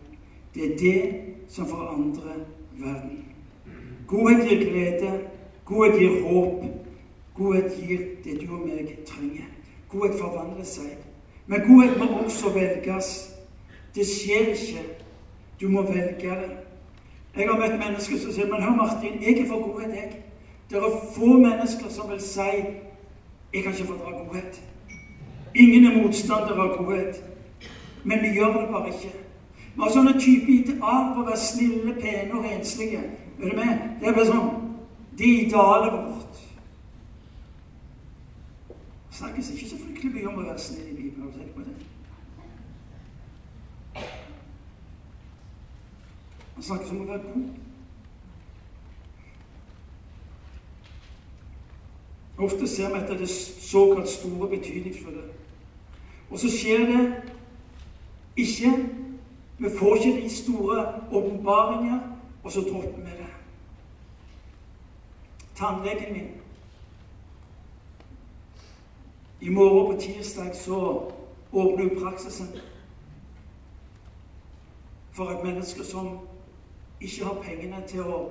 Det 0.54 0.72
er 0.72 0.76
det 0.78 1.00
som 1.48 1.66
forandrer 1.66 2.44
verden. 2.78 3.24
Godhet 4.06 4.48
gir 4.48 4.68
glede. 4.68 5.14
Godhet 5.64 6.00
gir 6.00 6.20
håp. 6.28 6.64
Godhet 7.34 7.72
gir 7.80 8.04
det 8.24 8.40
du 8.40 8.52
og 8.52 8.66
meg 8.68 8.98
trenger. 9.06 9.48
Godhet 9.88 10.20
forvandler 10.20 10.68
seg. 10.68 11.13
Men 11.46 11.60
godhet 11.66 11.98
må 11.98 12.04
også 12.04 12.48
velges. 12.48 13.30
Det 13.94 14.06
skjer 14.06 14.52
ikke. 14.54 14.84
Du 15.60 15.68
må 15.68 15.82
velge 15.82 16.30
det. 16.30 16.50
Jeg 17.36 17.48
har 17.50 17.58
møtt 17.58 17.78
mennesker 17.78 18.18
som 18.18 18.32
sier 18.32 18.46
men 18.46 18.62
hør 18.62 18.76
Martin, 18.78 19.18
jeg 19.22 19.40
er 19.40 19.48
for 19.48 19.62
godhet, 19.62 19.94
jeg. 19.94 20.22
Det 20.70 20.78
er 20.78 21.00
få 21.16 21.38
mennesker 21.38 21.90
som 21.90 22.10
vil 22.10 22.20
si 22.20 22.40
'jeg 23.52 23.62
kan 23.62 23.72
ikke 23.72 23.86
fordra 23.86 24.10
godhet'. 24.10 24.60
Ingen 25.54 25.84
er 25.84 26.02
motstander 26.02 26.60
av 26.60 26.76
godhet. 26.76 27.24
Men 28.04 28.22
vi 28.22 28.28
gjør 28.28 28.46
det 28.46 28.68
bare 28.70 28.88
ikke. 28.88 29.12
Vi 29.74 29.82
har 29.82 29.90
sånne 29.90 30.20
typer 30.20 30.52
ideal 30.52 31.14
på 31.14 31.20
å 31.20 31.26
være 31.26 31.36
snille, 31.36 31.94
pene 32.00 32.34
og 32.34 32.44
renslige. 32.44 33.00
Er 33.42 33.48
du 33.48 33.56
med? 33.56 33.78
Det 34.00 34.08
er 34.08 34.14
bare 34.14 34.26
sånn 34.26 34.50
Det 35.18 35.26
idealet 35.26 35.92
vårt. 35.92 36.23
Snakkes 39.14 39.50
ikke 39.50 39.68
så 39.68 39.76
fryktelig 39.78 40.10
mye 40.14 40.26
om 40.26 40.38
å 40.40 40.44
være 40.48 40.58
snill 40.58 40.88
i 40.90 40.94
Bibelen. 40.96 41.22
Har 41.22 41.30
du 41.30 41.36
tenkt 41.38 41.54
på 41.54 41.60
det? 41.62 41.74
Han 46.54 46.66
snakkes 46.66 46.90
om 46.90 47.04
å 47.04 47.06
være 47.12 47.22
god. 47.28 47.44
Ofte 52.48 52.66
ser 52.66 52.90
vi 52.90 52.98
etter 53.04 53.22
det 53.22 53.30
såkalt 53.30 54.10
store 54.10 54.50
betydningsfulle. 54.56 55.22
Og 56.30 56.42
så 56.42 56.50
skjer 56.50 56.86
det 56.90 57.02
ikke. 58.36 58.74
Vi 59.62 59.76
får 59.78 59.96
ikke 60.00 60.22
de 60.24 60.30
store 60.42 60.80
åpenbaringer, 61.14 62.00
og 62.42 62.52
så 62.52 62.66
dropper 62.66 62.98
vi 62.98 63.20
det. 63.20 63.30
Tannlegen 65.54 66.12
min 66.12 66.32
I 69.44 69.50
morgen 69.50 69.94
på 69.94 70.00
tirsdag 70.00 70.56
så 70.56 70.76
åpner 71.52 71.88
hun 71.88 71.98
praksisen 72.02 72.48
for 75.12 75.28
at 75.28 75.44
mennesker 75.44 75.84
som 75.84 76.18
ikke 77.00 77.24
har 77.24 77.42
pengene 77.42 77.82
til 77.88 78.00
å 78.00 78.22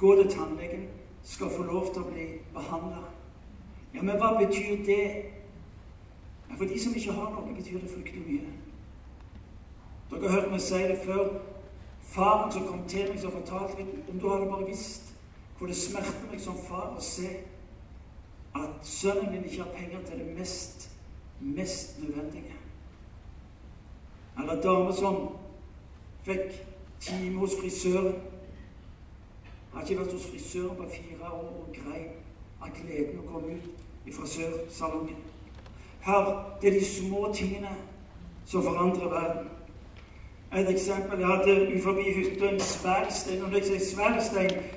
gå 0.00 0.14
til 0.16 0.30
tannlegen, 0.32 0.88
skal 1.22 1.52
få 1.52 1.66
lov 1.68 1.92
til 1.92 2.02
å 2.02 2.08
bli 2.08 2.24
behandla. 2.54 3.04
Ja, 3.92 4.00
men 4.00 4.16
hva 4.16 4.32
betyr 4.40 4.80
det? 4.86 5.04
Ja, 6.48 6.56
for 6.56 6.64
de 6.64 6.80
som 6.80 6.96
ikke 6.96 7.12
har 7.12 7.28
noe, 7.36 7.54
betyr 7.54 7.78
det 7.84 7.92
fryktelig 7.92 8.24
mye. 8.26 8.56
Dere 10.10 10.24
har 10.24 10.40
hørt 10.40 10.50
meg 10.56 10.64
si 10.64 10.80
det 10.88 11.00
før. 11.04 11.36
Faren 12.16 12.52
som 12.52 12.64
kom 12.66 12.88
til 12.88 13.12
meg, 13.12 13.20
som 13.20 13.36
fortalte 13.36 13.84
meg 13.84 14.08
om 14.08 14.18
du 14.18 14.30
hadde 14.32 14.48
bare 14.48 14.72
visst 14.72 15.12
hvor 15.58 15.68
det 15.68 15.76
smerter 15.76 16.30
meg 16.32 16.40
som 16.40 16.56
far 16.64 16.96
å 16.96 17.04
se 17.04 17.36
at 18.54 18.70
sønnen 18.82 19.30
min 19.32 19.44
ikke 19.44 19.62
har 19.62 19.70
penger 19.76 19.98
til 20.06 20.18
det 20.18 20.38
mest, 20.38 20.90
mest 21.40 21.98
nødvendige. 22.02 22.54
Eller 24.38 24.62
dame 24.62 24.92
som 24.92 25.28
fikk 26.22 26.66
time 27.00 27.38
hos 27.38 27.50
frisøren. 27.60 28.14
Har 29.74 29.82
ikke 29.82 30.00
vært 30.00 30.12
hos 30.12 30.26
frisøren 30.30 30.76
på 30.76 30.90
fire 30.94 31.30
år 31.32 31.64
og 31.66 31.68
grein 31.74 32.10
av 32.62 32.68
gleden 32.76 33.18
å 33.18 33.30
komme 33.32 33.56
ut 33.56 34.06
i 34.06 34.12
frisørsalongen. 34.12 35.16
Her, 36.02 36.30
det 36.60 36.68
er 36.68 36.78
de 36.78 36.84
små 36.84 37.32
tingene 37.34 37.72
som 38.46 38.62
forandrer 38.62 39.08
verden. 39.08 39.50
Et 40.52 40.70
eksempel 40.70 41.18
jeg 41.18 41.28
hadde 41.28 41.52
utenfor 41.62 41.92
hytta 42.02 42.48
en 42.50 42.60
svær 42.60 43.06
Og 43.42 43.50
Når 43.50 43.56
jeg 43.58 43.64
sier 43.64 43.80
svær 43.80 44.20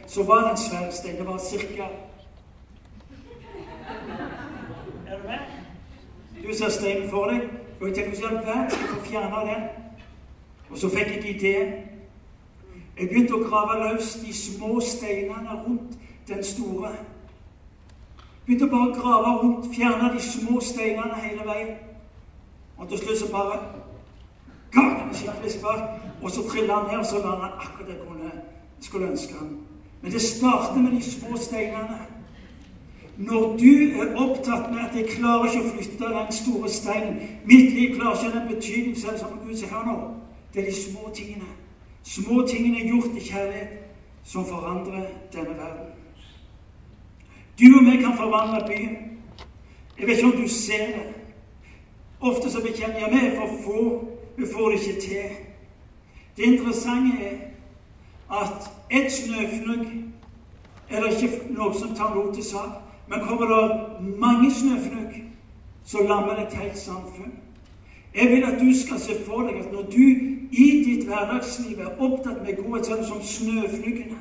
så 0.07 0.23
var 0.23 0.41
det 0.41 0.51
en 0.51 0.57
svær. 0.57 1.17
Det 1.17 1.27
var 1.27 1.37
cirka 1.37 1.83
Er 5.07 5.17
du 5.17 5.27
med? 5.27 5.39
Du 6.47 6.53
ser 6.53 6.69
steinen 6.69 7.09
for 7.09 7.25
deg, 7.25 7.41
og 7.81 7.87
jeg 7.87 7.95
tenkte 7.95 8.19
hvordan 8.19 8.35
i 8.35 8.37
all 8.37 8.47
verden 8.47 8.71
skal 8.71 8.81
jeg 8.81 8.89
få 8.89 9.05
fjerna 9.05 9.39
den? 9.49 9.63
Og 10.69 10.77
så 10.77 10.89
fikk 10.89 11.07
jeg 11.07 11.35
ideen. 11.35 11.73
Jeg 12.99 13.09
begynte 13.09 13.35
å 13.35 13.43
grave 13.43 13.79
løs 13.81 14.13
de 14.21 14.33
små 14.33 14.79
steinene 14.79 15.57
rundt 15.65 15.97
den 16.27 16.43
store. 16.43 16.91
Begynte 18.45 18.69
bare 18.69 18.91
å 18.91 18.95
grave 18.99 19.33
rundt, 19.41 19.71
fjerne 19.73 20.11
de 20.13 20.21
små 20.21 20.61
steinene 20.61 21.17
hele 21.23 21.47
veien. 21.49 21.75
Og 22.77 22.89
til 22.89 23.01
slutt 23.01 23.19
så 23.23 23.31
bare 23.33 23.59
Kakene 24.75 25.15
skikkelig 25.15 25.51
spark, 25.51 26.01
og 26.21 26.31
så 26.31 26.43
trilla 26.49 26.81
han 26.81 26.89
ned, 26.91 27.05
så 27.07 27.21
landa 27.23 27.47
han 27.47 27.61
akkurat 27.63 27.87
det 27.87 27.95
jeg 27.95 28.85
skulle 28.89 29.07
ønske 29.07 29.37
han. 29.39 29.53
Men 30.01 30.11
det 30.11 30.21
starter 30.21 30.81
med 30.81 30.91
de 30.91 31.01
små 31.01 31.37
steinene. 31.37 31.99
Når 33.17 33.57
du 33.57 34.01
er 34.01 34.15
opptatt 34.15 34.71
med 34.71 34.79
at 34.89 34.95
jeg 34.95 35.07
klarer 35.07 35.45
ikke 35.47 35.61
å 35.63 35.69
flytte 35.71 36.09
den 36.11 36.31
store 36.35 36.69
steinen 36.69 37.21
Mitt 37.47 37.71
liv 37.73 37.95
klarer 37.95 38.17
ikke 38.19 38.39
den 38.39 38.47
betydningen 38.49 38.99
selv 38.99 39.19
som 39.19 39.39
Gud 39.39 39.55
ser 39.55 39.71
her 39.71 39.85
nå. 39.87 39.95
Det 40.53 40.61
er 40.61 40.65
de 40.69 40.75
små 40.75 41.11
tingene. 41.15 41.47
Små 42.03 42.41
tingene 42.47 42.83
gjort 42.89 43.15
i 43.15 43.23
kjærlighet 43.23 43.85
som 44.23 44.45
forandrer 44.45 45.07
denne 45.33 45.55
verden. 45.57 45.93
Du 47.59 47.65
og 47.77 47.83
meg 47.83 48.01
kan 48.03 48.17
forvandle 48.17 48.65
byen. 48.67 48.95
Jeg 49.99 50.07
vet 50.07 50.17
ikke 50.17 50.31
om 50.33 50.41
du 50.41 50.47
ser 50.47 50.85
det. 50.87 51.05
Ofte 52.19 52.51
så 52.51 52.61
bekjenner 52.61 52.99
jeg 52.99 53.13
meg 53.13 53.37
for 53.37 53.57
få 53.63 53.81
vi 54.37 54.45
får 54.53 54.69
det 54.69 54.79
ikke 54.79 55.01
til. 55.01 55.35
Det 56.37 56.43
interessante 56.43 57.17
er 57.23 57.37
at 58.31 58.71
ett 58.91 59.11
snøfnugg 59.11 59.85
er 60.89 61.01
det 61.01 61.21
ikke 61.21 61.53
noe 61.55 61.73
som 61.79 61.95
tar 61.95 62.15
noe 62.15 62.33
til 62.35 62.43
sak. 62.43 62.84
Men 63.07 63.19
kommer 63.27 63.45
det 63.45 64.17
mange 64.19 64.51
snøfnugg, 64.51 65.23
så 65.83 66.03
lammer 66.07 66.35
det 66.35 66.47
et 66.47 66.53
helt 66.53 66.77
samfunn. 66.77 67.33
Jeg 68.15 68.29
vil 68.29 68.43
at 68.43 68.59
du 68.59 68.69
skal 68.85 68.99
se 68.99 69.17
for 69.25 69.41
deg 69.41 69.59
at 69.59 69.71
når 69.73 69.81
du 69.81 70.05
i 70.51 70.67
ditt 70.85 71.05
hverdagsliv 71.05 71.79
er 71.79 71.99
opptatt 71.99 72.41
med 72.41 72.55
godhet, 72.63 72.85
så 72.85 72.95
det 72.95 73.07
som 73.07 73.21
snøfnuggene 73.21 74.17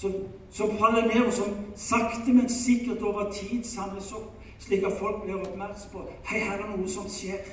som, 0.00 0.12
som, 0.50 0.78
faller 0.78 1.14
ned, 1.14 1.26
og 1.26 1.32
som 1.32 1.56
sakte, 1.76 2.32
men 2.32 2.48
sikkert 2.48 3.02
over 3.02 3.32
tid 3.32 3.64
samles 3.64 4.12
opp, 4.12 4.32
slik 4.58 4.84
at 4.88 4.96
folk 4.98 5.22
blir 5.24 5.36
oppmerksom 5.36 5.90
på 5.92 6.04
Hei, 6.24 6.40
her 6.40 6.62
er 6.62 6.70
noe 6.70 6.88
som 6.88 7.08
skjer. 7.08 7.44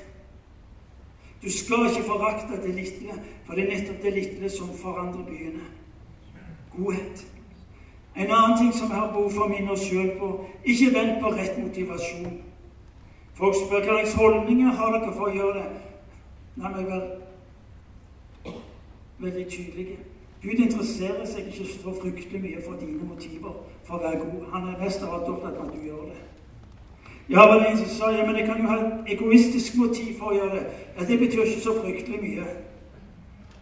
Du 1.42 1.50
skal 1.52 1.90
ikke 1.90 2.06
forakte 2.06 2.56
det 2.62 2.72
lille, 2.74 3.18
for 3.44 3.54
det 3.54 3.66
er 3.66 3.74
nettopp 3.74 4.00
det 4.02 4.14
lille 4.16 4.50
som 4.50 4.72
forandrer 4.80 5.26
byene. 5.28 5.66
Godhet. 6.72 7.26
En 8.18 8.30
annen 8.30 8.58
ting 8.58 8.72
som 8.74 8.88
vi 8.90 8.94
har 8.94 9.12
behov 9.12 9.30
for 9.30 9.46
å 9.46 9.52
minne 9.52 9.70
oss 9.70 9.84
sjøl 9.86 10.10
på 10.18 10.32
ikke 10.66 10.90
vent 10.94 11.20
på 11.22 11.30
rett 11.36 11.58
motivasjon. 11.62 12.40
Folk 13.38 13.54
spør 13.54 13.84
hva 13.86 14.00
slags 14.00 14.16
holdninger 14.18 14.72
har 14.74 14.94
dere 14.96 15.12
for 15.14 15.28
å 15.28 15.34
gjøre 15.36 15.60
det. 15.62 15.66
La 16.58 16.72
meg 16.74 16.88
være 16.90 18.54
veldig 19.18 19.44
tydelige. 19.50 19.98
Gud 20.42 20.64
interesserer 20.64 21.26
seg 21.26 21.46
ikke 21.50 21.66
så 21.70 21.94
fryktelig 22.00 22.40
mye 22.42 22.62
for 22.64 22.78
dine 22.80 23.06
motiver 23.06 23.54
for 23.86 23.98
å 23.98 24.02
være 24.02 24.24
god. 24.24 24.42
Han 24.52 24.66
er 24.72 24.82
mest 24.82 25.02
av 25.02 25.14
alt 25.14 25.30
opptatt 25.30 25.54
av 25.58 25.68
at 25.68 25.74
du 25.74 25.86
gjør 25.86 26.10
det. 26.10 26.18
Ja, 27.28 27.44
var 27.46 27.60
det 27.60 27.70
en 27.70 27.78
som 27.78 27.90
sa 27.92 28.10
ja, 28.14 28.26
men 28.26 28.38
jeg 28.40 28.46
kan 28.48 28.62
jo 28.62 28.70
ha 28.70 28.78
et 28.78 29.12
egoistisk 29.14 29.76
motiv 29.76 30.14
for 30.18 30.32
å 30.32 30.38
gjøre 30.38 30.54
det. 30.56 30.64
Ja, 30.96 31.04
Det 31.04 31.18
betyr 31.18 31.44
ikke 31.44 31.60
så 31.60 31.74
fryktelig 31.82 32.20
mye 32.22 32.46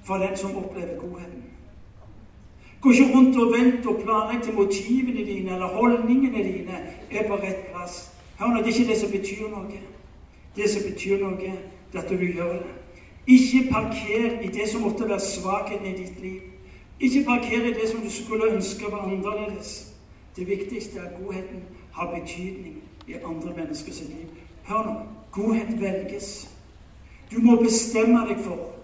for 0.06 0.22
den 0.22 0.36
som 0.36 0.56
opplever 0.56 1.00
godheten. 1.00 1.44
Gå 2.80 2.90
ikke 2.90 3.12
rundt 3.14 3.36
og 3.36 3.52
vent 3.52 3.86
og 3.86 4.02
planlegg 4.02 4.42
til 4.44 4.54
motivene 4.54 5.26
dine 5.26 5.54
eller 5.54 5.66
holdningene 5.66 6.44
dine 6.44 6.80
er 7.10 7.28
på 7.28 7.38
rett 7.40 7.66
plass. 7.72 8.12
Hør 8.38 8.46
nå, 8.46 8.56
Det 8.56 8.66
er 8.66 8.78
ikke 8.80 8.90
det 8.90 8.98
som 9.00 9.10
betyr 9.10 9.48
noe. 9.48 9.80
Det 10.56 10.70
som 10.70 10.82
betyr 10.90 11.18
noe, 11.20 11.36
det 11.40 11.52
er 11.94 11.98
at 11.98 12.10
du 12.10 12.16
gjør 12.16 12.52
det. 12.52 12.74
Ikke 13.26 13.70
parker 13.72 14.40
i 14.42 14.48
det 14.48 14.68
som 14.68 14.80
måtte 14.80 15.08
være 15.08 15.20
svakheten 15.20 15.86
i 15.86 15.96
ditt 15.96 16.20
liv. 16.22 16.40
Ikke 17.00 17.24
parker 17.24 17.64
i 17.64 17.72
det 17.72 17.88
som 17.88 18.00
du 18.00 18.10
skulle 18.10 18.52
ønske 18.52 18.92
var 18.92 19.08
annerledes. 19.08 19.92
Det 20.36 20.48
viktigste 20.48 20.98
er 20.98 21.02
at 21.02 21.16
godheten 21.24 21.62
har 21.92 22.14
betydning 22.20 22.82
i 23.08 23.12
andre 23.12 23.52
menneskers 23.56 24.00
liv. 24.00 24.28
Hør 24.64 24.84
nå 24.84 24.94
godhet 25.32 25.80
velges. 25.80 26.50
Du 27.30 27.40
må 27.40 27.56
bestemme 27.56 28.22
deg 28.28 28.40
for. 28.44 28.75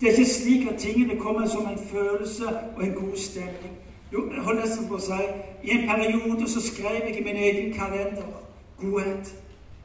Det 0.00 0.08
er 0.08 0.12
ikke 0.12 0.30
slik 0.30 0.66
at 0.68 0.78
tingene 0.78 1.20
kommer 1.20 1.46
som 1.48 1.66
en 1.66 1.78
følelse 1.88 2.44
og 2.76 2.84
en 2.84 2.92
god 2.92 3.16
stemning. 3.16 3.74
Jeg 4.12 4.42
holdt 4.42 4.60
nesten 4.60 4.88
på 4.88 4.98
å 4.98 5.02
si 5.02 5.16
I 5.64 5.72
en 5.74 5.88
periode 5.88 6.48
så 6.48 6.60
skrev 6.62 7.08
jeg 7.08 7.16
i 7.16 7.24
min 7.24 7.36
egen 7.36 7.72
kalender 7.74 8.28
godhet. 8.80 9.32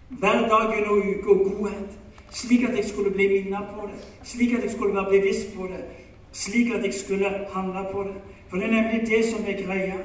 Hver 0.10 0.48
dag 0.52 0.76
under 0.78 1.30
og 1.30 1.40
godhet. 1.48 1.98
Slik 2.32 2.64
at 2.64 2.76
jeg 2.76 2.86
skulle 2.86 3.12
bli 3.12 3.28
minnet 3.28 3.72
på 3.76 3.88
det. 3.88 4.00
Slik 4.24 4.54
at 4.54 4.64
jeg 4.64 4.72
skulle 4.72 4.96
være 4.96 5.10
bevisst 5.10 5.56
på 5.56 5.68
det. 5.72 5.84
Slik 6.32 6.72
at 6.72 6.86
jeg 6.86 6.94
skulle 6.94 7.32
handle 7.54 7.86
på 7.92 8.04
det. 8.04 8.16
For 8.50 8.58
det 8.58 8.66
er 8.66 8.72
nemlig 8.72 9.08
det 9.08 9.26
som 9.26 9.46
er 9.48 9.66
greia. 9.66 9.98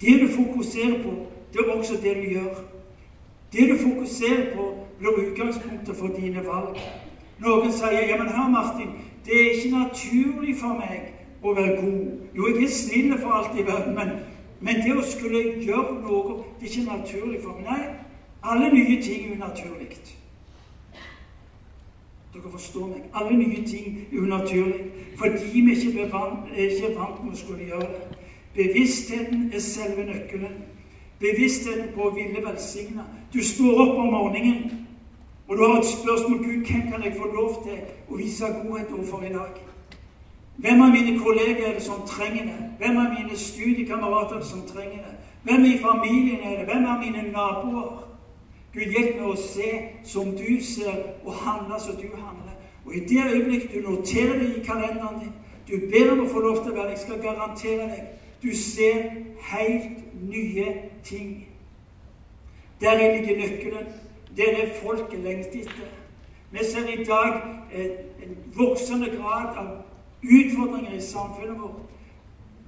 Det 0.00 0.20
du 0.20 0.28
fokuserer 0.28 1.02
på, 1.02 1.10
det 1.52 1.60
er 1.60 1.72
også 1.72 1.94
det 2.02 2.16
du 2.16 2.28
gjør. 2.30 2.54
Det 3.52 3.68
du 3.70 3.78
fokuserer 3.78 4.56
på, 4.56 4.74
blir 4.98 5.10
utgangspunktet 5.10 5.96
for 5.96 6.06
dine 6.06 6.46
valg. 6.46 6.78
Noen 7.42 7.72
sier 7.74 8.06
ja, 8.08 8.18
men 8.20 8.30
her 8.30 8.48
Martin, 8.50 8.94
det 9.26 9.34
er 9.38 9.50
ikke 9.56 9.74
naturlig 9.74 10.56
for 10.60 10.78
meg 10.78 11.10
å 11.42 11.54
være 11.56 11.76
god. 11.80 12.04
Jo, 12.36 12.48
jeg 12.48 12.68
er 12.68 12.74
snill 12.76 13.16
for 13.18 13.34
alt 13.38 13.58
i 13.58 13.66
verden, 13.66 13.94
men, 13.98 14.12
men 14.62 14.82
det 14.84 14.94
å 14.94 15.04
skulle 15.06 15.42
gjøre 15.62 16.00
noe, 16.04 16.38
det 16.60 16.68
er 16.68 16.72
ikke 16.72 16.88
naturlig 16.88 17.42
for 17.42 17.58
meg. 17.58 17.66
Nei, 17.66 18.02
alle 18.42 18.72
nye 18.74 18.98
ting 19.02 19.26
er 19.26 19.36
unaturlig. 19.36 19.90
Dere 22.32 22.50
forstår 22.50 22.86
meg. 22.88 23.02
Alle 23.14 23.36
nye 23.36 23.62
ting 23.66 23.98
er 24.10 24.18
unaturlig 24.22 24.88
fordi 25.18 25.60
vi 25.60 25.74
ikke 25.76 26.06
er 26.06 26.08
vant, 26.10 27.24
med 27.24 27.34
å 27.34 27.36
skulle 27.36 27.66
gjøre 27.68 27.86
det. 27.86 28.20
Bevisstheten 28.56 29.50
er 29.52 29.60
selve 29.60 30.06
nøkkelen. 30.08 30.54
Bevisstheten 31.20 31.92
på 31.94 32.08
å 32.08 32.14
ville 32.16 32.40
velsigne. 32.42 33.04
Du 33.32 33.38
står 33.44 33.82
opp 33.84 34.00
om 34.02 34.10
morgenen, 34.12 34.86
og 35.52 35.58
du 35.58 35.64
har 35.64 35.78
et 35.78 35.86
spørsmål 35.86 36.38
Gud, 36.38 36.64
hvem 36.66 36.82
kan 36.92 37.04
jeg 37.04 37.14
få 37.16 37.26
lov 37.34 37.64
til 37.64 37.80
å 38.08 38.16
vise 38.16 38.44
godhet 38.44 38.92
overfor 38.92 39.20
i 39.20 39.32
dag? 39.32 39.56
Hvem 40.56 40.82
av 40.82 40.94
mine 40.94 41.18
kolleger 41.18 41.66
er 41.66 41.74
det 41.74 41.82
som 41.82 42.06
trenger 42.08 42.44
det? 42.44 42.60
Hvem 42.78 42.96
av 42.96 43.10
mine 43.12 43.36
studiekamerater 43.36 44.38
er 44.38 44.46
som 44.48 44.62
trenger 44.70 45.02
det? 45.04 45.12
Hvem 45.42 45.64
i 45.64 45.74
familien 45.82 46.38
er 46.40 46.56
det? 46.56 46.64
Hvem 46.70 46.86
av 46.88 47.02
mine 47.04 47.24
naboer? 47.34 47.90
Gud, 48.72 48.94
hjelp 48.96 49.18
meg 49.18 49.26
å 49.28 49.34
se 49.36 49.68
som 50.08 50.30
du 50.38 50.48
ser, 50.64 51.02
og 51.24 51.36
handle 51.44 51.80
som 51.84 51.98
du 52.00 52.06
handler. 52.16 52.54
Og 52.86 52.94
i 52.96 53.02
det 53.10 53.26
øyeblikk 53.34 53.66
du 53.74 53.90
noterer 53.90 54.38
det 54.38 54.48
i 54.56 54.62
kalenderen 54.64 55.20
din, 55.20 55.34
du 55.68 55.84
ber 55.92 56.14
om 56.14 56.22
å 56.24 56.30
få 56.32 56.40
lov 56.46 56.62
til 56.62 56.72
å 56.72 56.78
være 56.78 56.94
Jeg 56.94 57.02
skal 57.02 57.20
garantere 57.26 57.90
deg 57.90 58.08
du 58.42 58.56
ser 58.56 59.04
helt 59.52 60.00
nye 60.30 60.72
ting. 61.04 61.44
Der 62.80 62.96
ligger 62.96 63.36
nøkkelen. 63.36 63.92
Det 64.36 64.50
er 64.50 64.56
det 64.56 64.72
folket 64.82 65.18
lengter 65.18 65.60
etter. 65.60 65.88
Vi 66.50 66.58
ser 66.64 66.88
i 66.88 67.04
dag 67.04 67.42
en 68.22 68.36
voksende 68.56 69.06
grad 69.06 69.56
av 69.56 69.66
utfordringer 70.22 70.92
i 70.92 71.00
samfunnet 71.00 71.60
vårt. 71.60 71.82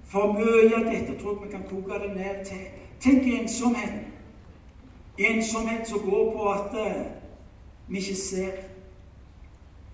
For 0.08 0.32
mye 0.32 0.76
av 0.76 0.84
dette 0.92 1.16
tror 1.18 1.32
jeg 1.34 1.46
vi 1.46 1.50
kan 1.52 1.64
koke 1.70 1.98
det 2.02 2.16
ned 2.16 2.44
til. 2.44 2.66
Tenk 3.00 3.26
ensomheten. 3.40 4.04
Ensomhet 5.18 5.88
som 5.88 5.98
går 5.98 6.32
på 6.36 6.48
at 6.50 6.74
uh, 6.74 7.02
vi 7.88 7.98
ikke 7.98 8.16
ser. 8.16 8.52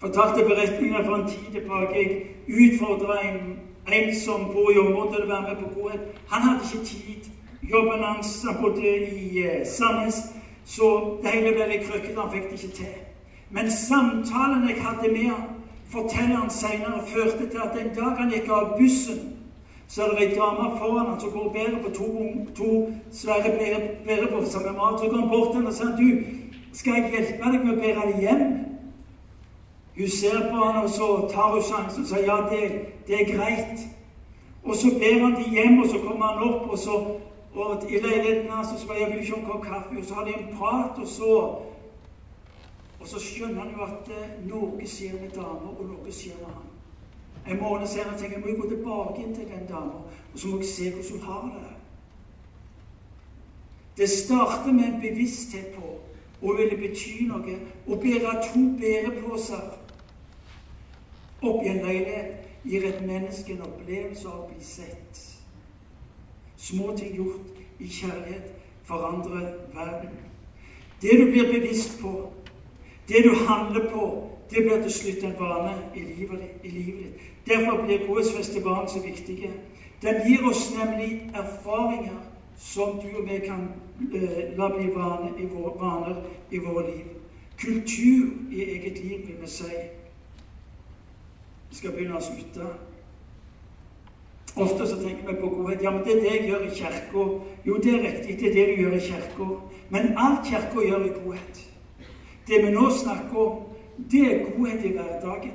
Fortalte 0.01 0.45
beretninger 0.45 1.05
fra 1.05 1.21
en 1.21 1.29
tid 1.29 1.61
tilbake. 1.61 1.95
Jeg 1.97 2.27
utfordra 2.49 3.21
en, 3.29 3.59
en 3.93 4.15
som 4.15 4.45
bor 4.53 4.71
i 4.71 4.75
til 4.75 5.25
å 5.25 5.31
være 5.33 5.43
med 5.43 5.57
på 5.63 5.81
godhet. 5.81 6.01
Han 6.29 6.43
hadde 6.43 6.69
ikke 6.69 6.85
tid 6.87 7.31
jobben 7.71 8.05
hans. 8.05 8.45
Han 8.49 8.63
bodde 8.63 8.97
i 8.99 9.47
uh, 9.47 9.67
Sandnes. 9.67 10.39
Så 10.71 11.19
det 11.23 11.31
hele 11.35 11.55
ble 11.57 11.67
litt 11.67 11.89
krøkkete. 11.89 12.21
Han 12.21 12.31
fikk 12.31 12.51
det 12.51 12.59
ikke 12.61 12.77
til. 12.77 12.99
Men 13.51 13.71
samtalen 13.75 14.69
jeg 14.69 14.83
hadde 14.85 15.09
med 15.13 15.25
han, 15.33 15.49
forteller 15.91 16.37
han 16.37 16.51
senere, 16.55 17.03
førte 17.07 17.49
til 17.51 17.63
at 17.65 17.79
en 17.81 17.95
dag 17.97 18.21
han 18.21 18.31
gikk 18.31 18.51
av 18.55 18.77
bussen, 18.79 19.19
så 19.91 20.05
er 20.05 20.13
det 20.15 20.29
ei 20.29 20.37
dame 20.37 20.69
foran 20.79 21.09
han 21.11 21.19
som 21.21 21.33
går 21.35 21.49
bærer 21.57 21.81
på 21.83 21.91
to, 21.97 22.11
to 22.55 22.69
svære 23.13 23.51
bærebåser 24.07 24.61
med 24.67 24.77
mat. 24.79 25.01
Så 25.01 25.09
går 25.11 25.17
han 25.19 25.29
bort 25.29 25.49
til 25.49 25.59
henne 25.59 25.73
og 25.73 25.75
sier 25.75 25.97
du, 25.99 26.09
skal 26.73 27.01
jeg 27.01 27.11
hjelpe 27.17 27.51
deg 27.51 27.65
med 27.65 27.73
å 27.73 27.81
bære 27.81 28.05
det 28.13 28.21
hjem? 28.23 28.45
Hun 29.97 30.13
ser 30.21 30.39
på 30.53 30.61
han, 30.63 30.85
og 30.85 30.91
så 30.91 31.09
tar 31.33 31.51
hun 31.57 31.67
sjansen 31.67 32.07
og 32.07 32.13
sier 32.13 32.31
ja, 32.31 32.39
det, 32.53 32.63
det 33.09 33.19
er 33.19 33.33
greit. 33.35 33.83
Og 34.63 34.79
så 34.79 34.95
ber 35.03 35.25
han 35.25 35.35
de 35.41 35.51
hjem, 35.51 35.83
og 35.83 35.91
så 35.91 35.99
kommer 36.07 36.31
han 36.31 36.47
opp, 36.53 36.71
og 36.71 36.79
så 36.79 37.01
og 37.55 37.91
i 37.91 37.99
leiligheten 37.99 38.51
hans 38.51 38.69
så 38.69 38.79
spør 38.85 38.95
jeg 38.95 39.11
vil 39.11 39.21
ikke 39.21 39.35
ha 39.35 39.41
en 39.41 39.47
kopp 39.47 39.65
kaffe, 39.65 39.99
og 39.99 40.05
så 40.05 40.15
har 40.15 40.25
de 40.25 40.35
en 40.39 40.57
prat, 40.57 40.99
og 40.99 41.09
så 41.09 41.35
Og 43.01 43.09
så 43.09 43.19
skjønner 43.21 43.61
han 43.63 43.71
jo 43.73 43.83
at 43.83 44.09
eh, 44.13 44.33
noe 44.45 44.87
skjer 44.87 45.15
med 45.23 45.31
dama, 45.33 45.71
og 45.73 45.87
noe 45.89 46.13
skjer 46.13 46.37
med 46.37 46.51
han. 46.53 46.67
En 47.49 47.63
måned 47.63 47.89
senere 47.89 48.19
tenker 48.19 48.37
jeg 48.37 48.43
må 48.45 48.51
jeg 48.51 48.59
gå 48.61 48.69
tilbake 48.69 49.23
inn 49.23 49.35
til 49.35 49.47
den 49.49 49.65
dama, 49.69 50.03
og 50.33 50.37
så 50.37 50.49
må 50.49 50.59
jeg 50.61 50.69
se 50.69 50.91
hvordan 50.91 51.13
hun 51.13 51.23
har 51.31 51.47
det. 51.55 51.71
Det 53.97 54.09
starter 54.11 54.73
med 54.73 54.85
en 54.85 55.01
bevissthet 55.01 55.73
på 55.79 55.97
og 56.43 56.59
ville 56.59 56.77
bety 56.77 57.27
noe. 57.29 57.57
Å 57.89 57.97
bære 58.01 58.37
to 58.51 58.63
bæreposer 58.81 59.75
opp 61.41 61.65
i 61.65 61.73
en 61.73 61.83
leilighet 61.85 62.65
gir 62.65 62.85
et 62.89 63.03
menneske 63.07 63.57
en 63.57 63.65
opplevelse 63.65 64.29
av 64.29 64.45
å 64.45 64.49
bli 64.53 64.65
sett. 64.65 65.30
Små 66.61 66.96
ting 66.96 67.16
gjort 67.16 67.61
i 67.79 67.88
kjærlighet 67.88 68.53
forandrer 68.85 69.55
verden. 69.75 70.11
Det 71.03 71.11
du 71.20 71.31
blir 71.31 71.53
bevisst 71.53 72.01
på, 72.03 72.33
det 73.09 73.25
du 73.25 73.35
handler 73.49 73.90
på, 73.90 74.31
det 74.51 74.64
blir 74.64 74.83
til 74.83 74.92
slutt 74.92 75.25
en 75.25 75.37
vane 75.38 75.75
i 75.96 76.01
livet, 76.01 76.42
i 76.64 76.68
livet 76.68 77.05
ditt. 77.05 77.20
Derfor 77.46 77.85
blir 77.85 78.07
godhetsfestivalen 78.07 78.88
så 78.88 79.03
viktig. 79.03 79.51
Den 80.03 80.14
gir 80.27 80.49
oss 80.51 80.75
nemlig 80.77 81.31
erfaringer 81.35 82.20
som 82.59 82.99
du 83.01 83.09
og 83.16 83.29
vi 83.31 83.38
kan 83.46 83.68
eh, 84.14 84.59
la 84.59 84.68
bli 84.68 84.90
vane 84.94 85.33
i 85.38 85.46
vår, 85.46 85.77
vaner 85.81 86.23
i 86.51 86.59
våre 86.59 86.87
liv. 86.90 87.07
Kultur 87.59 88.29
i 88.51 88.62
eget 88.62 89.05
liv, 89.05 89.27
vil 89.27 89.37
vi 89.40 89.49
si. 89.49 89.73
Vi 91.70 91.77
skal 91.77 91.92
begynne 91.92 92.20
å 92.20 92.38
ute. 92.40 92.68
Ofte 94.57 94.87
så 94.87 94.97
tenker 94.97 95.27
vi 95.29 95.41
på 95.41 95.49
godhet. 95.49 95.83
Ja, 95.83 95.91
men 95.91 96.05
det 96.05 96.17
er 96.17 96.21
det 96.21 96.31
jeg 96.37 96.49
gjør 96.49 96.61
i 96.61 96.75
kirka. 96.75 97.25
Jo, 97.67 97.77
det 97.77 97.95
er 97.95 98.03
riktig, 98.03 98.39
det 98.41 98.49
er 98.49 98.55
det 98.55 98.67
du 98.69 98.83
gjør 98.83 98.93
i 98.93 98.99
kirka. 98.99 99.45
Men 99.91 100.15
alt 100.17 100.47
kirka 100.47 100.87
gjør, 100.87 101.05
er 101.05 101.25
godhet. 101.25 101.67
Det 102.47 102.67
vi 102.67 102.71
nå 102.71 102.91
snakker 102.91 103.37
om, 103.37 103.59
det 104.11 104.21
er 104.21 104.45
godhet 104.57 104.85
i 104.85 104.93
hverdagen. 104.93 105.53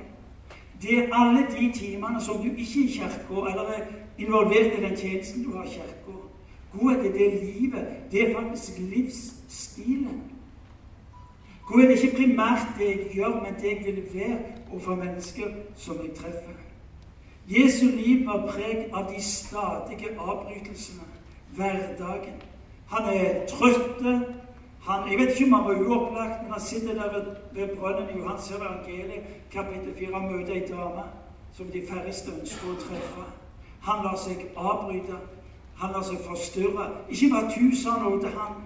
Det 0.82 0.98
er 0.98 1.08
alle 1.14 1.48
de 1.60 1.72
timene 1.74 2.22
som 2.22 2.38
du 2.38 2.50
ikke 2.50 2.62
er 2.62 2.86
i 2.86 2.88
kirka, 2.88 3.34
eller 3.50 3.64
er 3.78 3.84
involvert 4.18 4.80
i 4.80 4.84
den 4.84 4.98
tjenesten 4.98 5.44
du 5.44 5.58
har 5.58 5.64
i 5.64 5.68
kirka. 5.70 6.18
Godhet 6.74 7.06
er 7.06 7.12
det 7.12 7.44
livet. 7.44 7.88
Det 8.12 8.30
er 8.30 8.42
faktisk 8.42 8.80
livsstilen. 8.80 10.22
Godhet 11.66 11.92
er 11.92 12.02
ikke 12.02 12.16
primært 12.16 12.68
det 12.80 12.88
jeg 12.88 13.10
gjør, 13.14 13.42
men 13.44 13.54
det 13.62 13.86
jeg 13.86 13.96
vil 13.96 14.04
være 14.14 14.38
overfor 14.72 14.96
mennesker 14.96 15.48
som 15.76 15.96
jeg 16.04 16.16
treffer. 16.16 16.65
Jesu 17.48 17.86
liv 17.86 18.26
var 18.26 18.48
preg 18.48 18.90
av 18.94 19.12
de 19.12 19.22
stadige 19.22 20.10
avbrytelsene. 20.20 21.04
Hverdagen. 21.56 22.42
Han 22.88 23.04
er 23.14 23.46
trøtt. 23.48 24.02
Han, 24.86 25.10
jeg 25.10 25.20
vet 25.20 25.30
ikke 25.30 25.46
om 25.46 25.54
han 25.54 25.64
var 25.66 25.82
uopplagt, 25.82 26.44
men 26.44 26.52
han 26.52 26.62
sitter 26.62 26.94
der 26.94 27.14
ved, 27.14 27.26
ved 27.54 27.76
brønnen 27.78 28.10
i 28.10 28.20
Johans 28.20 28.52
evangeliet, 28.52 29.24
kapittel 29.52 29.94
4, 29.98 30.16
og 30.16 30.22
møter 30.22 30.54
ei 30.54 30.68
dame 30.68 31.06
som 31.54 31.72
de 31.74 31.82
færreste 31.90 32.32
ønsker 32.40 32.70
å 32.70 32.76
treffe. 32.84 33.26
Han 33.88 34.04
lar 34.04 34.18
seg 34.20 34.46
avbryte. 34.58 35.18
Han 35.82 35.92
lar 35.92 36.06
seg 36.06 36.22
forstyrre. 36.28 36.90
Ikke 37.10 37.32
ved 37.34 37.44
at 37.44 37.58
hun 37.58 37.76
sa 37.76 37.98
noe 38.04 38.22
til 38.22 38.38
han, 38.38 38.62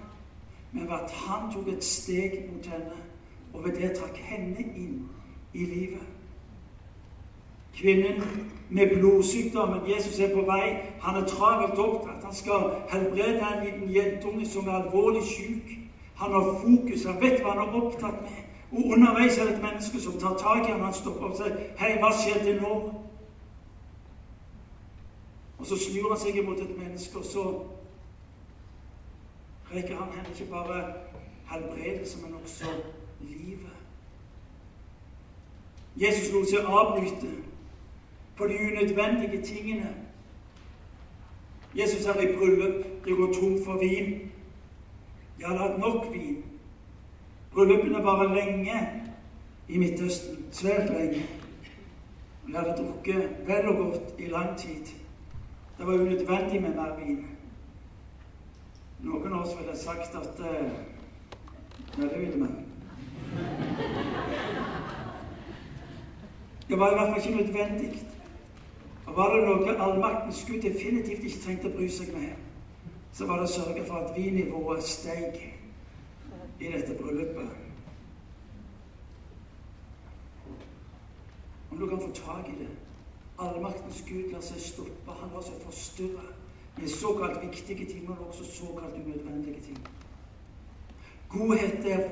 men 0.72 0.86
ved 0.88 0.96
at 0.98 1.16
han 1.24 1.48
tok 1.52 1.68
et 1.72 1.84
steg 1.84 2.36
mot 2.50 2.66
henne, 2.66 3.00
og 3.52 3.64
ved 3.64 3.80
det 3.80 3.94
trakk 3.98 4.20
henne 4.30 4.66
inn 4.76 5.08
i 5.54 5.64
livet. 5.64 6.19
Kvinnen 7.80 8.22
med 8.70 8.98
blodsykdommen. 8.98 9.90
Jesus 9.90 10.20
er 10.20 10.34
på 10.34 10.42
vei. 10.52 10.76
Han 11.00 11.22
er 11.22 11.26
travelt 11.26 11.78
opptatt. 11.78 12.24
Han 12.24 12.34
skal 12.34 12.70
helbrede 12.88 13.40
en 13.40 13.64
liten 13.64 13.94
jentunge 13.94 14.48
som 14.48 14.68
er 14.68 14.72
alvorlig 14.72 15.22
syk. 15.22 15.78
Han 16.16 16.32
har 16.32 16.60
fokus, 16.60 17.04
han 17.04 17.20
vet 17.20 17.40
hva 17.40 17.54
han 17.54 17.62
er 17.68 17.82
opptatt 17.82 18.20
med. 18.20 18.40
Og 18.72 18.92
underveis 18.92 19.38
er 19.38 19.44
det 19.44 19.54
et 19.54 19.62
menneske 19.62 20.00
som 20.00 20.18
tar 20.20 20.36
tak 20.38 20.68
i 20.68 20.72
ham. 20.72 20.80
Han 20.80 20.94
stopper 20.94 21.26
og 21.26 21.36
sier, 21.36 21.56
'Hei, 21.78 21.98
hva 21.98 22.10
skjedde 22.12 22.60
nå?' 22.60 22.94
Og 25.58 25.66
så 25.66 25.76
snur 25.78 26.08
han 26.08 26.18
seg 26.18 26.36
imot 26.36 26.60
et 26.60 26.78
menneske, 26.78 27.18
og 27.18 27.24
så 27.24 27.62
rekker 29.74 29.96
han 29.96 30.12
henne 30.12 30.28
ikke 30.32 30.52
bare 30.52 30.92
helbredelse, 31.50 32.18
men 32.22 32.34
også 32.42 32.64
livet. 33.20 33.76
Jesus 35.96 36.32
lot 36.32 36.48
seg 36.48 36.64
avbryte 36.66 37.49
på 38.36 38.46
de 38.46 38.54
unødvendige 38.54 39.42
tingene. 39.42 39.94
Jesus 41.74 42.06
er 42.06 42.20
i 42.20 42.36
bryllup. 42.36 42.84
Det 43.04 43.16
går 43.16 43.32
tom 43.32 43.64
for 43.64 43.78
vin. 43.78 44.30
De 45.38 45.44
hadde 45.44 45.58
hatt 45.58 45.78
nok 45.78 46.12
vin. 46.12 46.44
Bryllupene 47.52 48.04
varer 48.04 48.34
lenge 48.34 49.02
i 49.68 49.78
Midtøsten. 49.78 50.44
Svært 50.50 50.90
lenge. 50.90 51.26
De 52.46 52.56
hadde 52.56 52.74
drukket 52.78 53.36
vel 53.46 53.68
og 53.68 53.76
godt 53.76 54.14
i 54.18 54.26
lang 54.26 54.58
tid. 54.58 54.86
Det 55.78 55.86
var 55.86 55.92
unødvendig 55.92 56.62
med 56.62 56.74
mer 56.74 56.96
vin. 57.04 57.26
Noen 59.00 59.32
av 59.32 59.46
oss 59.46 59.56
ville 59.58 59.76
sagt 59.76 60.14
at 60.14 60.40
uh, 60.40 60.70
Nei, 61.96 62.08
det 62.08 62.18
ville 62.20 62.36
vi. 62.36 62.48
Det 66.68 66.78
var 66.78 66.90
i 66.90 66.94
hvert 66.94 67.08
fall 67.08 67.22
ikke 67.24 67.42
nødvendig. 67.42 68.09
Og 69.10 69.16
Var 69.16 69.32
det 69.34 69.46
noe 69.46 69.72
allmaktens 69.82 70.44
Gud 70.46 70.62
definitivt 70.62 71.24
ikke 71.26 71.40
trengte 71.42 71.66
å 71.66 71.74
bry 71.74 71.88
seg 71.90 72.12
med, 72.14 72.36
så 73.12 73.26
var 73.26 73.40
det 73.40 73.48
å 73.48 73.50
sørge 73.50 73.82
for 73.88 74.04
at 74.04 74.12
vinnivået 74.14 74.86
steg 74.86 75.40
i 76.60 76.70
dette 76.70 76.94
bryllupet. 76.94 77.48
Om 81.70 81.80
du 81.80 81.88
kan 81.90 82.04
få 82.04 82.12
tak 82.14 82.52
i 82.52 82.54
det. 82.60 82.68
Allmaktens 83.40 84.04
Gud 84.06 84.30
lar 84.30 84.46
seg 84.46 84.62
stoppe. 84.62 85.18
Han 85.22 85.34
lar 85.34 85.42
seg 85.42 85.58
forstyrre 85.64 86.30
med 86.78 86.94
såkalt 86.94 87.42
viktige 87.42 87.90
ting, 87.90 88.06
men 88.06 88.22
også 88.28 88.46
såkalt 88.46 88.94
unødvendige 88.94 89.66
ting. 89.66 89.82
Godhet 91.34 91.86
er 91.86 92.06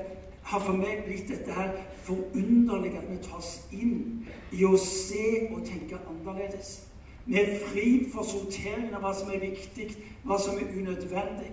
har 0.49 0.59
for 0.59 0.73
meg 0.73 1.03
blitt 1.05 1.29
dette 1.29 1.53
her 1.53 1.73
forunderlig 2.03 2.95
at 2.97 3.07
vi 3.09 3.17
tas 3.23 3.49
inn 3.71 4.27
i 4.51 4.65
å 4.65 4.75
se 4.81 5.25
og 5.51 5.61
tenke 5.67 5.99
annerledes. 6.09 6.88
Vi 7.29 7.41
er 7.41 7.59
fri 7.61 7.89
for 8.09 8.25
sorteringen 8.25 8.95
av 8.97 9.03
hva 9.05 9.11
som 9.13 9.29
er 9.29 9.43
viktig, 9.43 9.85
hva 10.25 10.39
som 10.41 10.57
er 10.57 10.71
unødvendig. 10.73 11.51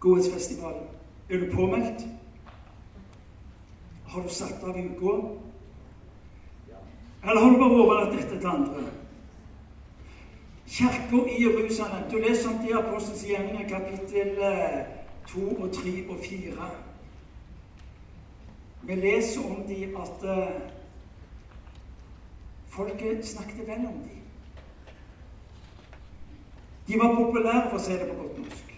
Godhetsfestivalen. 0.00 0.88
Er 1.28 1.44
du 1.44 1.52
påmeldt? 1.52 2.08
Har 4.08 4.24
du 4.24 4.32
satt 4.32 4.64
av 4.64 4.80
uka? 4.80 5.14
Eller 7.22 7.40
har 7.40 7.50
du 7.50 7.58
bare 7.60 7.80
overlatt 7.84 8.16
dette 8.16 8.38
til 8.38 8.48
andre? 8.48 8.90
Kirka 10.66 11.26
i 11.28 11.42
Jerusalem 11.42 12.08
Du 12.10 12.16
leser 12.16 12.48
om 12.48 12.64
de 12.64 12.78
apostelens 12.78 13.26
gjerninger, 13.28 13.68
kapittel 13.68 14.38
2 15.28 15.50
eh, 15.50 15.62
og 15.62 15.74
3 15.82 15.98
og 16.08 16.16
4. 16.30 16.76
Vi 18.82 18.94
leser 18.94 19.44
om 19.44 19.62
de 19.68 19.84
at 19.96 20.24
uh, 20.24 20.60
folket 22.68 23.26
snakket 23.26 23.66
vel 23.66 23.86
om 23.86 24.00
de. 24.04 24.16
De 26.88 26.98
var 26.98 27.14
populære, 27.14 27.68
for 27.70 27.78
å 27.78 27.82
si 27.84 27.92
det 27.92 28.08
på 28.08 28.16
godt 28.18 28.38
norsk. 28.40 28.70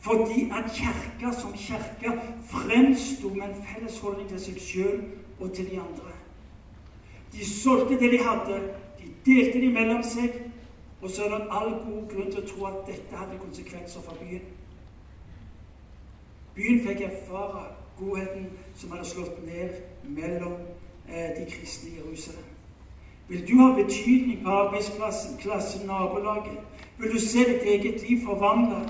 Fordi 0.00 0.46
at 0.56 0.70
kirka 0.72 1.32
som 1.36 1.52
kirke 1.52 2.14
fremsto 2.50 3.28
med 3.34 3.50
en 3.50 3.64
felles 3.66 3.98
holdning 4.00 4.30
til 4.30 4.40
seg 4.40 4.62
sjøl 4.64 5.02
og 5.38 5.52
til 5.54 5.68
de 5.70 5.76
andre. 5.78 6.14
De 7.32 7.44
solgte 7.46 7.98
det 8.00 8.10
de 8.16 8.22
hadde, 8.24 8.62
de 8.98 9.12
delte 9.26 9.60
det 9.60 9.68
mellom 9.72 10.02
seg, 10.02 10.40
og 11.02 11.10
så 11.10 11.24
er 11.24 11.36
det 11.36 11.52
all 11.52 11.70
god 11.84 12.08
grunn 12.10 12.32
til 12.32 12.42
å 12.42 12.48
tro 12.48 12.66
at 12.70 12.80
dette 12.88 13.20
hadde 13.20 13.38
konsekvenser 13.44 14.02
for 14.04 14.18
byen. 14.20 14.48
Byen 16.56 16.82
fikk 16.88 17.04
erfare 17.06 17.68
godheten 18.00 18.46
som 18.76 18.90
hadde 18.90 19.08
slått 19.08 19.46
ned 19.46 19.70
mellom 20.04 20.52
eh, 21.08 21.30
de 21.38 21.46
kristne 21.50 21.90
i 21.90 21.96
Jerusalem. 21.96 22.44
Vil 23.28 23.48
du 23.48 23.54
ha 23.62 23.74
betydning 23.82 24.44
på 24.44 24.50
arbeidsplassen, 24.50 25.36
klassen, 25.38 25.86
nabolaget? 25.86 26.58
Vil 26.98 27.12
du 27.12 27.18
se 27.20 27.38
ditt 27.38 27.62
eget 27.62 28.08
liv 28.08 28.24
forvandla? 28.24 28.80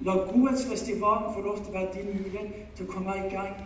La 0.00 0.12
Godhetsfestivalen 0.12 1.34
få 1.34 1.40
lov 1.40 1.58
til 1.58 1.72
å 1.72 1.78
være 1.78 1.90
din 1.94 2.12
mulighet 2.12 2.52
til 2.76 2.86
å 2.86 2.92
komme 2.92 3.16
i 3.18 3.28
gang. 3.32 3.56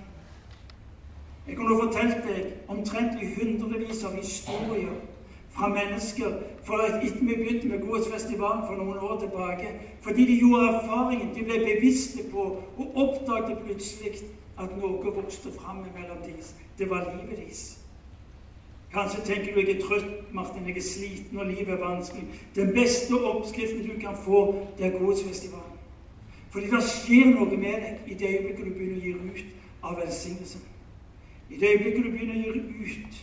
Jeg 1.48 1.57
kunne 1.57 1.78
fortalt 1.83 2.24
deg 2.28 2.68
omtrentlig 2.68 3.31
hundrevis 3.37 4.04
av 4.04 4.16
historier 4.16 4.96
fra 5.58 5.68
mennesker 5.68 6.32
for 6.64 6.74
etter 6.86 7.18
vi 7.20 7.34
begynte 7.34 7.68
med 7.68 7.80
Godhetsfestivalen 7.86 8.62
for 8.66 8.74
noen 8.78 8.98
år 8.98 9.20
tilbake. 9.20 9.68
Fordi 10.00 10.26
de 10.26 10.38
gjorde 10.38 10.68
erfaringen, 10.68 11.34
de 11.34 11.44
ble 11.44 11.58
bevisste 11.64 12.22
på 12.32 12.44
og 12.76 12.96
oppdaget 13.04 13.58
plutselig 13.64 14.12
at 14.58 14.76
noe 14.78 15.14
vokste 15.14 15.52
fram 15.58 15.82
mellom 15.82 16.22
deres. 16.24 16.54
Det 16.78 16.90
var 16.90 17.10
livet 17.10 17.38
deres. 17.38 17.78
Kanskje 18.92 19.24
tenker 19.24 19.54
du 19.54 19.60
jeg 19.60 19.76
er 19.76 19.82
trøtt, 19.82 20.34
Martin, 20.34 20.66
jeg 20.66 20.76
er 20.76 20.82
sliten 20.82 21.38
og 21.38 21.46
livet 21.46 21.68
er 21.68 21.82
vanskelig. 21.82 22.24
Den 22.54 22.72
beste 22.74 23.14
oppskriften 23.14 23.82
du 23.84 24.00
kan 24.00 24.16
få, 24.24 24.66
det 24.78 24.86
er 24.86 24.98
Godhetsfestivalen. 24.98 25.74
Fordi 26.50 26.66
det 26.70 26.82
skjer 26.84 27.34
noe 27.34 27.56
med 27.56 27.82
deg 27.84 28.06
i 28.06 28.14
det 28.14 28.28
øyeblikket 28.28 28.64
du 28.64 28.70
begynner 28.70 28.96
å 28.96 29.04
gi 29.04 29.12
ut 29.12 29.82
av 29.82 29.98
velsignelsen. 30.00 30.62
I 31.50 31.58
det 31.60 31.74
øyeblikket 31.74 32.04
du 32.04 32.10
begynner 32.10 32.38
å 32.38 32.54
gi 32.54 32.94
ut, 32.94 33.18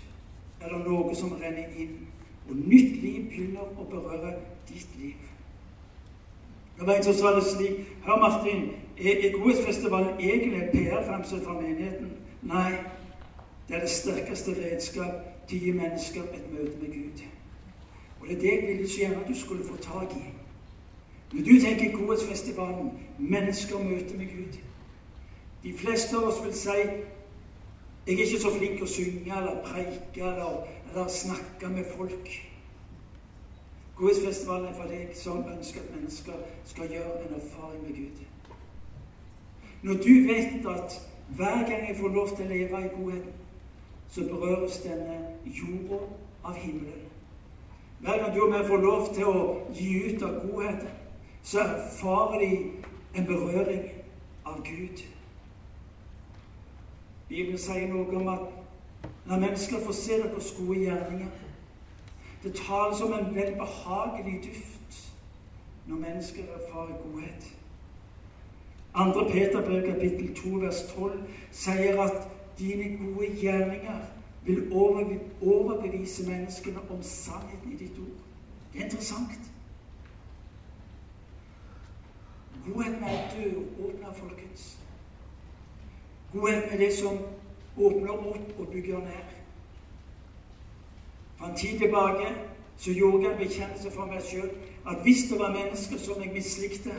er 0.61 0.69
det 0.73 0.83
noe 0.85 1.15
som 1.17 1.33
renner 1.41 1.73
inn. 1.81 2.04
Og 2.49 2.55
nytt 2.55 2.97
liv 3.01 3.29
begynner 3.29 3.61
å 3.65 3.87
berøre 3.89 4.35
ditt 4.69 4.89
liv. 4.99 5.13
Det 6.77 6.87
var 6.87 6.93
en 6.93 7.03
som 7.03 7.13
sa 7.13 7.31
det 7.35 7.43
slik 7.43 7.79
Hør, 8.05 8.19
Martin, 8.19 8.65
er, 8.97 9.27
er 9.27 9.37
Godhetsfestivalen 9.37 10.19
egentlig 10.19 10.61
en 10.61 10.69
PR-fremstøt 10.73 11.45
fra 11.45 11.55
menigheten? 11.61 12.11
Nei, 12.41 12.71
det 13.67 13.75
er 13.75 13.79
det 13.79 13.89
sterkeste 13.89 14.53
redskap 14.59 15.23
til 15.47 15.57
å 15.57 15.63
gi 15.65 15.71
mennesker 15.79 16.27
et 16.35 16.51
møte 16.53 16.77
med 16.81 16.93
Gud. 16.93 17.23
Og 18.19 18.27
det 18.27 18.35
er 18.35 18.41
det 18.41 18.51
jeg 18.51 18.67
ville 18.67 18.89
så 18.89 18.99
gjerne 18.99 19.23
at 19.23 19.27
du 19.27 19.39
skulle 19.39 19.65
få 19.65 19.77
tak 19.81 20.13
i. 20.19 20.25
Når 21.33 21.43
du 21.43 21.59
tenker 21.61 21.97
Godhetsfestivalen, 21.97 22.91
mennesker 23.17 23.79
møter 23.79 24.17
med 24.17 24.25
Gud 24.25 24.61
De 25.63 25.73
fleste 25.73 26.15
av 26.15 26.27
oss 26.29 26.43
vil 26.45 26.53
si 26.53 26.69
jeg 28.05 28.13
er 28.13 28.21
ikke 28.21 28.41
så 28.41 28.51
flink 28.53 28.81
å 28.85 28.87
synge 28.89 29.33
eller 29.33 29.63
preike 29.65 30.21
eller, 30.21 30.67
eller 30.95 31.07
snakke 31.07 31.67
med 31.67 31.85
folk. 31.97 32.51
Godhetsfestivalen 33.95 34.67
er 34.67 34.73
for 34.73 34.91
deg 34.91 35.11
som 35.15 35.43
ønsker 35.47 35.81
at 35.81 35.91
mennesker 35.95 36.33
skal 36.65 36.89
gjøre 36.91 37.21
en 37.25 37.35
erfaring 37.35 37.83
med 37.83 37.95
Gud. 37.95 38.23
Når 39.83 39.93
du 39.93 40.13
vet 40.27 40.65
at 40.75 41.01
hver 41.35 41.69
gang 41.69 41.87
jeg 41.89 41.97
får 41.99 42.07
lov 42.07 42.35
til 42.35 42.45
å 42.45 42.49
leve 42.49 42.81
i 42.85 42.91
godhet, 42.95 43.27
så 44.09 44.21
berøres 44.27 44.77
denne 44.83 45.17
jorda 45.45 45.99
av 46.43 46.55
himmelen. 46.55 47.07
Hver 47.99 48.17
gang 48.17 48.35
du 48.35 48.41
og 48.41 48.57
jeg 48.57 48.67
får 48.67 48.77
lov 48.77 49.13
til 49.13 49.25
å 49.25 49.45
gi 49.73 49.89
ut 50.03 50.23
av 50.23 50.35
godhet, 50.43 50.85
så 51.43 51.59
erfarer 51.59 52.39
de 52.39 52.51
en 53.15 53.25
berøring 53.25 53.89
av 54.45 54.59
Gud. 54.63 55.03
Bibelen 57.29 57.57
sier 57.57 57.87
noe 57.89 58.19
om 58.19 58.27
at 58.27 58.64
når 59.25 59.39
mennesker 59.39 59.79
får 59.85 59.91
se 59.91 60.11
deres 60.11 60.55
gode 60.57 60.79
gjerninger 60.79 61.27
Det 62.43 62.53
tales 62.53 63.01
om 63.01 63.13
en 63.13 63.35
velbehagelig 63.35 64.43
duft 64.43 65.13
når 65.87 65.95
mennesker 65.95 66.43
erfarer 66.43 66.97
godhet. 67.03 67.55
Andre 68.93 69.31
Peterbrev 69.31 69.93
kapittel 69.93 70.35
2 70.35 70.49
vers 70.49 70.81
12 70.95 71.23
sier 71.51 72.01
at 72.01 72.27
dine 72.59 72.97
gode 72.97 73.27
gjerninger 73.41 73.99
vil 74.43 74.73
overbevise 75.41 76.29
menneskene 76.29 76.79
om 76.89 77.03
sannheten 77.03 77.71
i 77.71 77.75
ditt 77.75 77.99
ord. 77.99 78.21
Det 78.73 78.81
er 78.81 78.85
interessant. 78.85 79.51
Godheten 82.65 83.03
er 83.03 83.29
døråpner, 83.35 84.13
folkens. 84.13 84.79
Godhet 86.33 86.73
er 86.73 86.77
det 86.77 86.93
som 86.93 87.17
åpner 87.77 88.11
opp 88.11 88.59
og 88.59 88.67
bygger 88.67 88.99
ned. 88.99 89.33
For 91.37 91.45
en 91.45 91.55
tid 91.55 91.79
tilbake 91.79 92.27
så 92.77 92.91
gjorde 92.91 93.23
jeg 93.23 93.31
en 93.31 93.37
bekjennelse 93.37 93.91
for 93.91 94.05
meg 94.05 94.23
sjøl 94.23 94.49
at 94.85 95.01
hvis 95.03 95.25
det 95.29 95.39
var 95.39 95.53
mennesker 95.53 95.97
som 95.99 96.21
jeg 96.23 96.33
mislikte, 96.33 96.91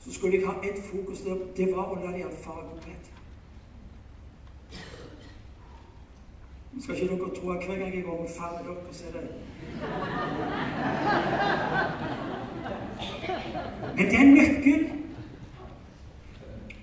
så 0.00 0.12
skulle 0.12 0.38
jeg 0.38 0.46
ha 0.46 0.54
ett 0.62 0.82
fokus. 0.84 1.20
Det 1.56 1.76
var 1.76 1.92
å 1.92 2.00
la 2.02 2.12
dem 2.12 2.26
erfare 2.26 2.64
godhet. 2.70 3.12
Nå 6.72 6.82
skal 6.82 6.94
ikke 6.94 7.16
dere 7.16 7.34
tro 7.36 7.50
at 7.50 7.64
hver 7.66 7.78
gang 7.78 7.94
jeg 7.94 8.04
går 8.04 8.20
med 8.20 8.28
dere, 8.66 8.92
så 8.92 9.04
er 9.08 9.12
det 9.12 9.28
Men 13.96 14.06
det 14.06 14.14
er 14.14 14.20
en 14.20 14.34
nøkkel 14.34 14.97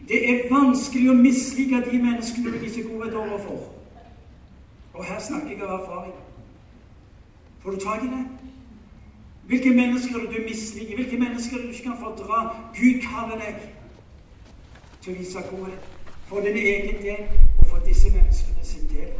det 0.08 0.20
er 0.30 0.49
vanskelig 0.51 1.10
å 1.10 1.18
mislike 1.18 1.82
de 1.89 2.01
menneskene 2.01 2.51
du 2.53 2.60
viser 2.62 2.86
godhet 2.89 3.16
overfor. 3.18 3.64
Og 4.93 5.06
her 5.06 5.20
snakker 5.20 5.49
jeg 5.49 5.62
av 5.62 5.80
erfaring. 5.80 6.14
Får 7.64 7.72
du 7.72 7.80
tak 7.84 8.03
i 8.03 8.12
det? 8.14 8.26
Hvilke 9.45 9.74
mennesker 9.74 10.16
er 10.20 10.30
du 10.32 10.38
misliker? 10.49 10.95
Hvilke 10.95 11.18
mennesker 11.18 11.58
er 11.58 11.62
du 11.62 11.68
ikke 11.68 11.84
kan 11.89 11.97
fordra? 11.99 12.43
Gud 12.78 13.01
kaller 13.01 13.41
deg 13.41 13.66
til 15.01 15.14
å 15.14 15.18
vise 15.18 15.43
godhet 15.49 15.91
for 16.30 16.45
din 16.45 16.58
egen 16.58 17.01
del 17.01 17.28
og 17.60 17.66
for 17.70 17.82
disse 17.86 18.10
menneskene 18.14 18.66
sin 18.66 18.88
del. 18.89 19.12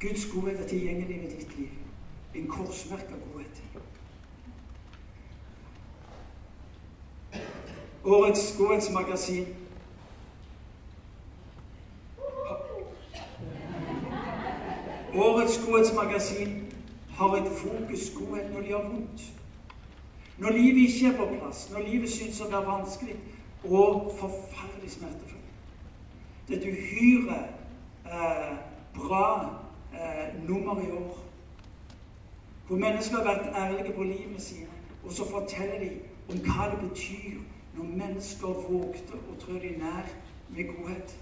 Guds 0.00 0.24
godhet 0.32 0.60
er 0.60 0.68
tilgjengelig 0.68 1.18
ved 1.22 1.30
ditt 1.36 1.58
liv. 1.58 1.74
En 2.34 2.46
korsmerka 2.48 3.18
godhet. 3.32 3.49
Årets 8.04 8.56
godhetsmagasin 8.58 9.46
Årets 15.14 15.60
godhetsmagasin 15.66 16.72
har 17.10 17.36
et 17.36 17.52
fokus 17.52 18.12
godhet 18.16 18.50
når 18.52 18.60
det 18.60 18.68
gjør 18.68 18.88
vondt. 18.88 19.22
Når 20.38 20.50
livet 20.50 20.88
ikke 20.88 21.06
er 21.06 21.16
på 21.16 21.26
plass, 21.26 21.70
når 21.70 21.80
livet 21.80 22.10
synes 22.10 22.40
å 22.40 22.50
være 22.50 22.66
vanskelig 22.66 23.16
og 23.64 24.12
forferdelig 24.20 24.90
smertefullt. 24.90 25.50
Det 26.48 26.56
er 26.56 26.60
et 26.60 26.68
uhyre 26.72 27.40
eh, 28.06 28.54
bra 28.94 29.26
eh, 29.92 30.48
nummer 30.48 30.80
i 30.80 30.90
år. 30.90 31.18
Hvor 32.66 32.76
mennesker 32.76 33.16
har 33.16 33.24
vært 33.24 33.56
ærlige 33.56 33.92
på 33.92 34.02
livet 34.02 34.42
sine, 34.42 34.70
og 35.04 35.12
så 35.12 35.26
forteller 35.30 35.78
de 35.78 35.90
om 36.30 36.38
hva 36.46 36.70
det 36.70 36.88
betyr 36.88 37.40
når 37.74 37.90
mennesker 38.02 38.62
vågte 38.68 39.18
å 39.18 39.36
trå 39.42 39.58
de 39.62 39.74
nær 39.80 40.08
med 40.50 40.70
godhet. 40.70 41.14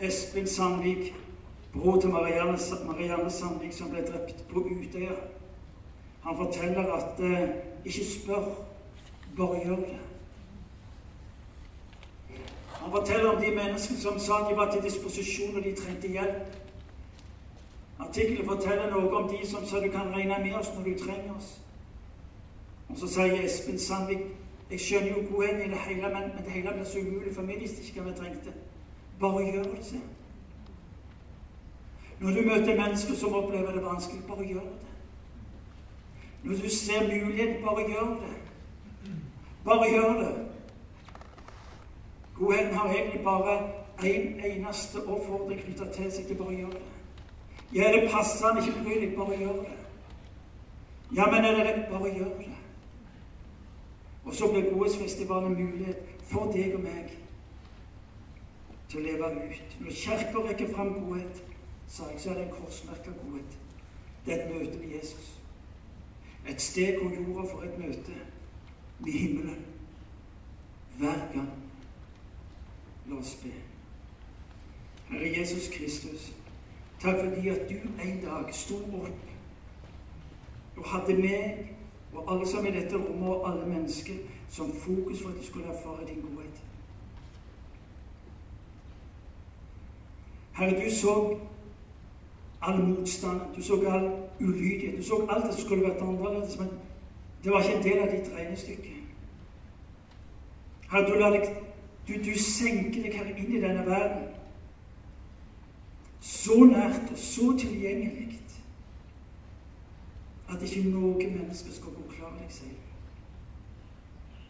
Espen 0.00 0.48
Sandvik 0.48 1.14
bror 1.72 2.00
til 2.00 2.10
Marianne, 2.10 2.58
Marianne 2.86 3.30
Sandvik, 3.30 3.72
som 3.72 3.90
ble 3.92 4.04
drept 4.06 4.44
på 4.48 4.64
Utøya. 4.64 5.16
Han 6.24 6.36
forteller 6.36 6.92
at 6.92 7.20
eh, 7.24 7.48
ikke 7.84 8.04
spør, 8.04 8.48
bare 9.36 9.60
gjør 9.64 9.76
det. 9.76 9.98
Han 12.80 12.90
forteller 12.90 13.30
om 13.30 13.42
de 13.42 13.54
menneskene 13.56 14.00
som 14.00 14.18
sa 14.18 14.42
de 14.48 14.56
var 14.56 14.72
til 14.72 14.82
disposisjon 14.82 15.56
og 15.56 15.64
de 15.64 15.76
trengte 15.76 16.08
hjelp. 16.08 16.56
Artikkelen 18.00 18.48
forteller 18.48 18.88
noe 18.90 19.12
om 19.16 19.28
de 19.28 19.40
som 19.48 19.66
sa 19.68 19.80
du 19.80 19.90
kan 19.92 20.12
regne 20.16 20.38
med 20.44 20.56
oss 20.56 20.72
når 20.76 20.88
du 20.88 21.04
trenger 21.04 21.34
oss. 21.36 21.58
Og 22.90 22.96
så 22.98 23.08
sier 23.08 23.44
Espen 23.44 23.78
Sandvik 23.78 24.26
jeg 24.70 24.80
skjønner 24.80 25.08
jo 25.08 25.22
godheten 25.30 25.64
i 25.66 25.70
det 25.72 25.78
hele, 25.78 26.02
men, 26.02 26.28
men 26.34 26.44
det 26.44 26.52
hele 26.52 26.72
blir 26.72 26.84
så 26.84 26.98
umulig 26.98 27.34
for 27.34 27.42
meg 27.42 27.58
hvis 27.58 27.70
det 27.70 27.88
ikke 27.88 28.04
hva 28.04 28.10
vi 28.10 28.18
trengte. 28.18 28.52
Bare 29.20 29.40
gjør 29.46 29.62
det, 29.62 29.80
sier. 29.82 30.04
Når 32.20 32.36
du 32.36 32.42
møter 32.46 32.78
mennesker 32.78 33.14
som 33.14 33.34
opplever 33.34 33.72
det 33.72 33.82
vanskelig, 33.84 34.22
bare 34.28 34.46
gjør 34.46 34.60
det. 34.60 34.92
Når 36.42 36.54
du 36.62 36.68
ser 36.68 37.02
mulighet, 37.08 37.56
bare 37.64 37.88
gjør 37.88 38.14
det. 38.22 38.36
Bare 39.64 39.90
gjør 39.90 40.12
det. 40.20 40.30
Godheten 42.38 42.74
har 42.74 42.94
egentlig 42.94 43.24
bare 43.24 43.58
én 44.02 44.44
en 44.44 44.44
eneste 44.44 44.98
oppfordring 45.06 45.60
knytta 45.60 45.92
til 45.92 46.12
seg 46.12 46.26
til 46.26 46.36
bare 46.36 46.54
gjør 46.54 46.70
det. 46.70 46.86
Ja, 47.74 47.92
det 47.92 48.10
passende, 48.12 48.66
ikke 48.66 48.84
bry 48.84 49.00
deg, 49.00 49.16
bare 49.16 49.38
gjør 49.38 49.52
det. 49.52 49.76
Ja, 51.16 51.26
men 51.26 51.44
er 51.44 51.54
det 51.56 51.66
rett, 51.66 51.90
bare 51.90 52.14
gjør 52.14 52.32
det. 52.38 52.59
Og 54.24 54.34
så 54.34 54.50
blir 54.52 54.70
Godhetsfestivalen 54.70 55.52
en 55.52 55.64
mulighet 55.64 55.96
for 56.30 56.52
deg 56.52 56.74
og 56.74 56.84
meg 56.84 57.16
til 58.90 59.00
å 59.00 59.04
leve 59.06 59.30
ut. 59.50 59.76
Når 59.80 59.96
Kirka 60.02 60.44
rekker 60.44 60.74
fram 60.74 60.92
godhet, 60.98 61.42
sa 61.88 62.10
jeg, 62.10 62.20
så 62.20 62.30
er 62.30 62.40
det 62.40 62.44
en 62.48 62.54
korsmerka 62.58 63.14
godhet. 63.22 63.56
Det 64.26 64.34
er 64.34 64.44
et 64.44 64.52
møte 64.54 64.78
med 64.78 64.94
Jesus. 64.96 65.32
Et 66.48 66.62
sted 66.62 66.98
hvor 66.98 67.14
jorda 67.14 67.48
får 67.52 67.62
et 67.62 67.78
møte 67.78 68.20
med 69.00 69.12
himmelen. 69.12 69.64
Hver 70.98 71.26
gang. 71.34 71.50
La 73.06 73.16
oss 73.16 73.34
be. 73.42 73.52
Herre 75.10 75.32
Jesus 75.38 75.68
Kristus, 75.72 76.32
takk 77.02 77.18
fordi 77.24 77.48
at 77.48 77.64
du 77.70 77.74
en 78.04 78.20
dag 78.22 78.52
sto 78.54 78.76
opp 79.00 80.76
og 80.76 80.86
hadde 80.86 81.16
meg 81.18 81.72
og 82.14 82.32
alle 82.32 82.48
som 82.48 82.66
i 82.66 82.70
dette 82.70 82.96
rommet, 82.96 83.28
og 83.28 83.52
alle 83.52 83.66
mennesker, 83.66 84.14
som 84.48 84.72
fokus 84.72 85.22
for 85.22 85.28
at 85.28 85.34
de 85.40 85.46
skulle 85.46 85.66
erfare 85.66 86.06
din 86.08 86.20
godhet. 86.20 86.62
Herre, 90.52 90.84
du 90.84 90.90
så 90.94 91.38
all 92.62 92.88
motstand, 92.88 93.40
du 93.56 93.62
så 93.62 93.74
all 93.88 94.10
ulydighet. 94.40 94.98
Du 94.98 95.02
så 95.02 95.26
alt 95.28 95.46
det 95.46 95.54
som 95.54 95.66
skulle 95.66 95.88
vært 95.88 96.02
annerledes, 96.02 96.58
men 96.58 96.68
det 97.44 97.52
var 97.52 97.62
ikke 97.62 97.76
en 97.76 97.84
del 97.84 97.98
av 97.98 98.10
ditt 98.16 98.32
regnestykke. 98.36 98.96
Herre, 100.90 101.06
du, 101.06 101.14
deg, 101.22 101.56
du, 102.08 102.12
du 102.24 102.38
senker 102.38 103.02
deg 103.02 103.14
her 103.14 103.30
inn 103.36 103.54
i 103.54 103.62
denne 103.62 103.86
verden. 103.86 104.28
Så 106.20 106.64
nært 106.64 107.12
og 107.12 107.18
så 107.18 107.54
tilgjengelig 107.58 108.39
at 110.50 110.62
ikke 110.62 110.88
noe 110.90 111.14
menneske 111.14 111.72
skal 111.72 111.92
gå 111.94 112.06
klar 112.14 112.32
deg 112.38 112.52
selv. 112.52 112.78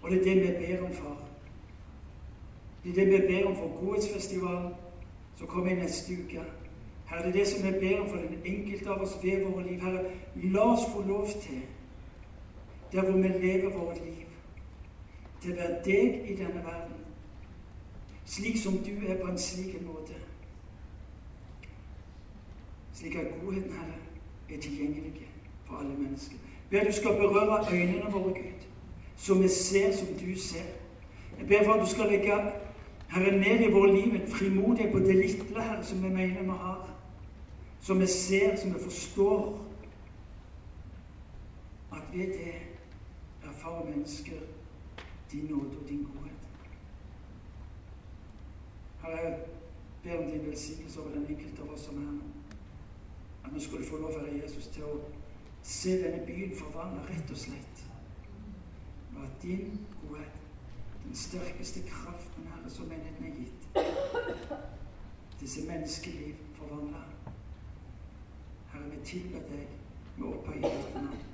Og 0.03 0.11
det 0.11 0.21
er 0.21 0.25
det 0.25 0.37
vi 0.43 0.67
ber 0.67 0.87
om, 0.87 0.95
far. 0.95 1.19
Det 2.85 2.91
er 2.91 3.05
det 3.05 3.13
vi 3.13 3.27
ber 3.27 3.51
om 3.51 3.57
for 3.57 3.81
Godhetsfestivalen 3.81 4.73
som 5.37 5.47
kommer 5.47 5.71
i 5.71 5.75
neste 5.75 6.13
uke. 6.13 6.45
Herre, 7.07 7.23
det 7.23 7.29
er 7.29 7.33
det 7.33 7.47
som 7.47 7.67
vi 7.67 7.81
ber 7.81 8.01
om 8.01 8.09
for 8.09 8.17
den 8.17 8.41
enkelte 8.45 8.91
av 8.91 9.03
oss 9.03 9.19
ved 9.23 9.45
våre 9.45 9.67
liv. 9.67 9.81
Herre, 9.81 10.05
la 10.35 10.61
oss 10.73 10.87
få 10.95 11.03
lov 11.03 11.27
til, 11.41 11.61
der 12.93 13.03
hvor 13.03 13.21
vi 13.21 13.29
lever 13.29 13.79
vårt 13.79 14.05
liv, 14.05 14.27
til 15.43 15.53
å 15.53 15.57
være 15.57 15.81
deg 15.85 16.31
i 16.31 16.37
denne 16.37 16.65
verden, 16.65 16.97
slik 18.25 18.59
som 18.63 18.79
du 18.85 18.93
er 19.09 19.19
på 19.21 19.29
en 19.31 19.39
slik 19.39 19.81
måte. 19.83 20.17
Slik 22.95 23.17
at 23.17 23.35
godheten, 23.43 23.73
Herre, 23.73 23.99
er 24.51 24.61
tilgjengelig 24.61 25.30
for 25.71 25.77
alle 25.77 25.95
mennesker. 25.99 26.37
Ber 26.71 26.85
du 26.85 26.93
skal 26.93 27.17
berøre 27.23 27.65
øynene 27.73 28.13
våre, 28.13 28.33
Gud, 28.35 28.67
så 29.17 29.35
vi 29.35 29.49
ser 29.49 29.97
som 29.97 30.07
du 30.07 30.39
ser. 30.39 30.69
Jeg 31.39 31.49
ber 31.49 31.65
for 31.65 31.73
at 31.73 31.87
du 31.87 31.91
skal 31.91 32.11
legge 32.11 32.43
Herre, 33.09 33.39
ned 33.39 33.69
i 33.69 33.73
våre 33.73 33.95
liv 33.95 34.15
en 34.15 34.29
frimodighet 34.29 34.93
på 34.93 34.99
det 34.99 35.17
lille, 35.17 35.63
Herre, 35.63 35.85
som 35.85 36.03
vi 36.03 36.09
mener 36.09 36.43
vi 36.43 36.49
har 36.49 36.91
som 37.81 38.01
vi 38.01 38.07
ser, 38.07 38.57
som 38.57 38.75
vi 38.75 38.81
forstår, 38.81 39.67
at 41.93 42.03
ved 42.13 42.27
det 42.27 42.55
erfarer 43.43 43.91
mennesker 43.91 44.41
din 45.33 45.45
nåde 45.45 45.79
og 45.79 45.89
din 45.89 46.05
godhet. 46.05 46.33
Herre, 49.03 49.19
jeg 49.19 49.39
ber 50.03 50.25
om 50.25 50.31
din 50.31 50.47
velsignelse 50.47 51.01
over 51.01 51.11
den 51.11 51.27
enkelte 51.29 51.63
av 51.63 51.73
oss 51.73 51.81
som 51.81 51.97
er 51.97 52.01
her 52.01 52.13
nå. 52.13 52.29
At 53.45 53.55
vi 53.55 53.61
skulle 53.61 53.87
få 53.87 53.97
lov, 53.97 54.13
Herre 54.13 54.41
Jesus, 54.43 54.67
til 54.67 54.85
å 54.85 55.01
se 55.63 56.03
denne 56.03 56.27
byen 56.27 56.57
forvandla, 56.57 57.03
rett 57.09 57.31
og 57.31 57.37
slett. 57.37 57.85
Og 59.17 59.23
at 59.23 59.43
din 59.43 59.87
godhet, 60.01 60.37
den 61.05 61.15
sterkeste 61.15 61.83
kraften, 61.89 62.47
Herre, 62.55 62.71
som 62.71 62.87
menigheten 62.87 63.27
er 63.27 63.37
gitt, 63.37 63.69
disse 65.41 65.67
menneskeliv 65.69 66.35
forvandla 66.55 67.05
Herre, 68.73 68.91
vi 68.91 69.05
tilber 69.05 69.41
deg 69.49 69.69
med 70.17 70.29
opphøyet 70.29 70.95
navn. 70.95 71.25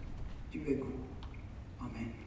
Du 0.53 0.59
er 0.59 0.79
god. 0.79 1.01
Amen. 1.81 2.26